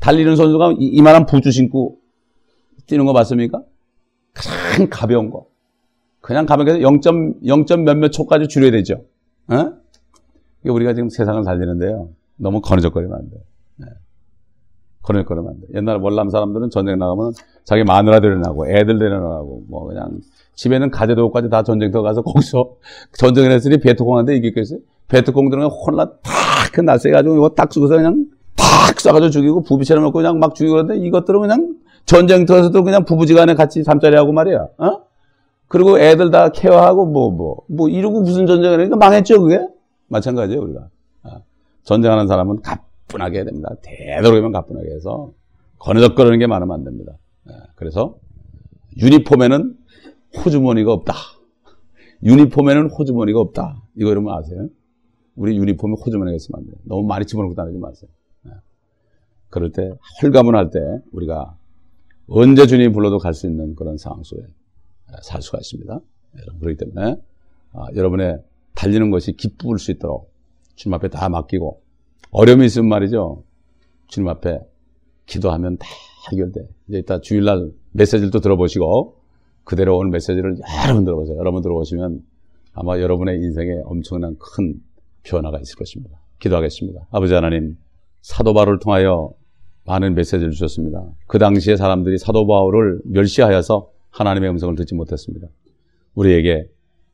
달리는 0.01 0.35
선수가 0.37 0.75
이만한 0.79 1.27
부츠 1.27 1.51
신고 1.51 1.99
뛰는 2.87 3.07
거 3.07 3.13
봤습니까? 3.13 3.63
가장 4.35 4.89
가벼운 4.91 5.31
거. 5.31 5.47
그냥 6.21 6.47
가볍게 6.47 6.83
0. 6.83 7.01
0. 7.47 7.85
몇몇 7.85 8.09
초까지 8.09 8.49
줄여야 8.49 8.71
되죠. 8.73 9.05
어? 9.49 9.73
우리가 10.65 10.95
지금 10.95 11.09
세상을 11.09 11.45
살리는데요. 11.45 12.09
너무 12.37 12.61
거느적거리면 12.61 13.17
안 13.17 13.31
돼. 13.31 13.37
네. 13.77 13.87
거느적거리면 15.03 15.51
안 15.51 15.61
돼. 15.61 15.67
옛날 15.75 15.99
월남 15.99 16.31
사람들은 16.31 16.71
전쟁 16.71 16.99
나가면 16.99 17.33
자기 17.65 17.85
마누라 17.85 18.21
데려나고 18.21 18.67
애들 18.67 18.99
데려나가고 18.99 19.65
뭐 19.69 19.87
그냥 19.87 20.21
집에는 20.55 20.91
가재도까지 20.91 21.51
다 21.51 21.63
전쟁터 21.63 22.03
가서 22.03 22.23
거기서 22.23 22.77
전쟁을 23.17 23.53
했으니 23.53 23.79
베트콩한테 23.79 24.37
이겼겠어요? 24.37 24.81
베트콩들은 25.09 25.65
혼나 25.65 26.11
탁그 26.23 26.81
날쌔가지고 26.81 27.37
이거 27.37 27.49
딱 27.51 27.73
쓰고서 27.73 27.97
그냥 27.97 28.27
탁 28.57 28.97
쏴가지고 28.97 29.33
죽이고 29.33 29.63
부비처럼 29.63 30.05
먹고 30.05 30.19
그냥 30.19 30.39
막 30.39 30.55
죽이고 30.55 30.75
그러는데 30.75 31.07
이것들은 31.07 31.41
그냥 31.41 31.75
전쟁터에서도 32.07 32.83
그냥 32.83 33.05
부부지간에 33.05 33.55
같이 33.55 33.83
잠자리 33.83 34.17
하고 34.17 34.33
말이야. 34.33 34.69
어? 34.79 35.05
그리고 35.69 35.99
애들 35.99 36.31
다 36.31 36.51
케어하고 36.51 37.07
뭐, 37.07 37.31
뭐, 37.31 37.57
뭐 37.69 37.89
이러고 37.89 38.21
무슨 38.21 38.47
전쟁을 38.47 38.81
하니까 38.81 38.97
망했죠, 38.97 39.41
그게? 39.41 39.61
마찬가지예요, 40.09 40.61
우리가. 40.61 40.89
아, 41.25 41.39
전쟁하는 41.83 42.27
사람은 42.27 42.61
가뿐하게 42.63 43.39
해야 43.39 43.45
됩니다. 43.45 43.71
되도록이면 43.83 44.53
가뿐하게 44.53 44.95
해서 44.95 45.33
거느적거리는 45.79 46.39
게 46.39 46.47
많으면 46.47 46.75
안 46.75 46.85
됩니다. 46.85 47.13
아, 47.49 47.53
그래서 47.75 48.17
유니폼에는 48.99 49.75
호주머니가 50.37 50.93
없다. 50.93 51.15
유니폼에는 52.23 52.91
호주머니가 52.91 53.41
없다. 53.41 53.83
이거 53.97 54.11
여러분 54.11 54.33
아세요? 54.33 54.69
우리 55.37 55.57
유니폼에 55.57 55.95
호주머니가 56.05 56.35
있으면 56.37 56.61
안 56.61 56.67
돼요. 56.67 56.77
너무 56.85 57.07
많이 57.07 57.25
집어넣고 57.27 57.55
다니지 57.55 57.79
마세요. 57.79 58.11
아, 58.47 58.61
그럴 59.49 59.71
때, 59.73 59.91
헐가문할 60.23 60.71
때 60.71 60.79
우리가 61.13 61.57
언제 62.29 62.67
주님 62.67 62.93
불러도 62.93 63.19
갈 63.19 63.35
수 63.35 63.47
있는 63.47 63.75
그런 63.75 63.97
상황 63.99 64.23
속에 64.23 64.43
살 65.23 65.43
수가 65.43 65.59
있습니다. 65.59 66.01
그렇기 66.61 66.77
때문에 66.79 67.17
아, 67.73 67.87
여러분의 67.95 68.39
달리는 68.75 69.11
것이 69.11 69.33
기쁠 69.33 69.79
수 69.79 69.91
있도록 69.93 70.33
주님 70.75 70.95
앞에 70.95 71.09
다 71.09 71.29
맡기고 71.29 71.81
어려움이 72.31 72.65
있으면 72.67 72.89
말이죠. 72.89 73.43
주님 74.09 74.29
앞에 74.29 74.59
기도하면 75.27 75.77
다 75.79 75.87
해결돼. 76.33 76.61
이제 76.89 76.99
이따 76.99 77.21
주일날 77.21 77.71
메시지를 77.93 78.31
또 78.31 78.41
들어보시고 78.41 79.17
그대로 79.65 79.97
오는 79.99 80.11
메시지를 80.11 80.57
여러 80.85 80.95
번 80.95 81.05
들어보세요. 81.05 81.37
여러 81.39 81.53
번 81.53 81.63
들어보시면 81.63 82.23
아마 82.73 82.99
여러분의 82.99 83.37
인생에 83.37 83.81
엄청난 83.85 84.37
큰 84.39 84.81
변화가 85.25 85.59
있을 85.61 85.77
것입니다. 85.77 86.19
기도하겠습니다. 86.39 87.09
아버지 87.11 87.35
하나님, 87.35 87.77
사도 88.23 88.55
바울을 88.55 88.79
통하여 88.79 89.33
많은 89.85 90.15
메시지를 90.15 90.53
주셨습니다. 90.53 91.05
그 91.27 91.39
당시에 91.39 91.77
사람들이 91.77 92.19
사도 92.19 92.47
바울을 92.47 93.01
멸시하여서 93.05 93.91
하나님의 94.11 94.51
음성을 94.51 94.75
듣지 94.77 94.95
못했습니다. 94.95 95.49
우리에게 96.15 96.69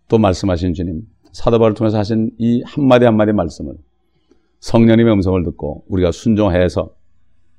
또 0.09 0.19
말씀하신 0.19 0.75
주님, 0.75 1.03
사도 1.33 1.59
바울을 1.59 1.75
통해서 1.75 1.99
하신 1.99 2.33
이 2.39 2.63
한마디 2.65 3.05
한마디 3.07 3.33
말씀을 3.33 3.75
성령님의 4.61 5.13
음성을 5.15 5.43
듣고 5.45 5.85
우리가 5.89 6.13
순종해서 6.13 6.95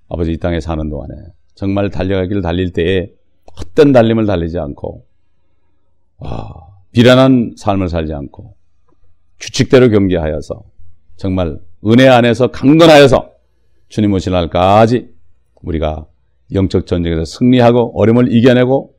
아버지 0.08 0.32
이 0.32 0.38
땅에 0.38 0.60
사는 0.60 0.88
동안에 0.90 1.14
정말 1.56 1.90
달려가기를 1.90 2.42
달릴 2.42 2.72
때에 2.74 3.12
헛된 3.58 3.92
달림을 3.92 4.26
달리지 4.26 4.60
않고 4.60 5.06
와, 6.20 6.68
비련한 6.92 7.54
삶을 7.58 7.90
살지 7.90 8.14
않고 8.14 8.56
규칙대로 9.42 9.90
경계하여서 9.90 10.64
정말 11.18 11.60
은혜 11.86 12.08
안에서 12.08 12.48
강건하여서 12.48 13.32
주님 13.90 14.14
오실 14.14 14.32
날까지 14.32 15.10
우리가 15.62 16.06
영적 16.54 16.86
전쟁에서 16.86 17.26
승리하고 17.26 18.00
어려움을 18.00 18.34
이겨내고 18.34 18.94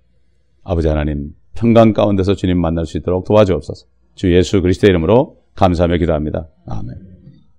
아버지 0.65 0.89
하나님 0.89 1.35
평강 1.55 1.93
가운데서 1.93 2.35
주님 2.35 2.61
만날 2.61 2.87
수 2.87 2.99
있도록 2.99 3.25
도와주옵소서. 3.25 3.87
주 4.15 4.35
예수 4.35 4.61
그리스도의 4.63 4.91
이름으로 4.91 5.39
감사하며 5.55 5.99
기도합니다. 5.99 6.49
아멘. 6.67 7.12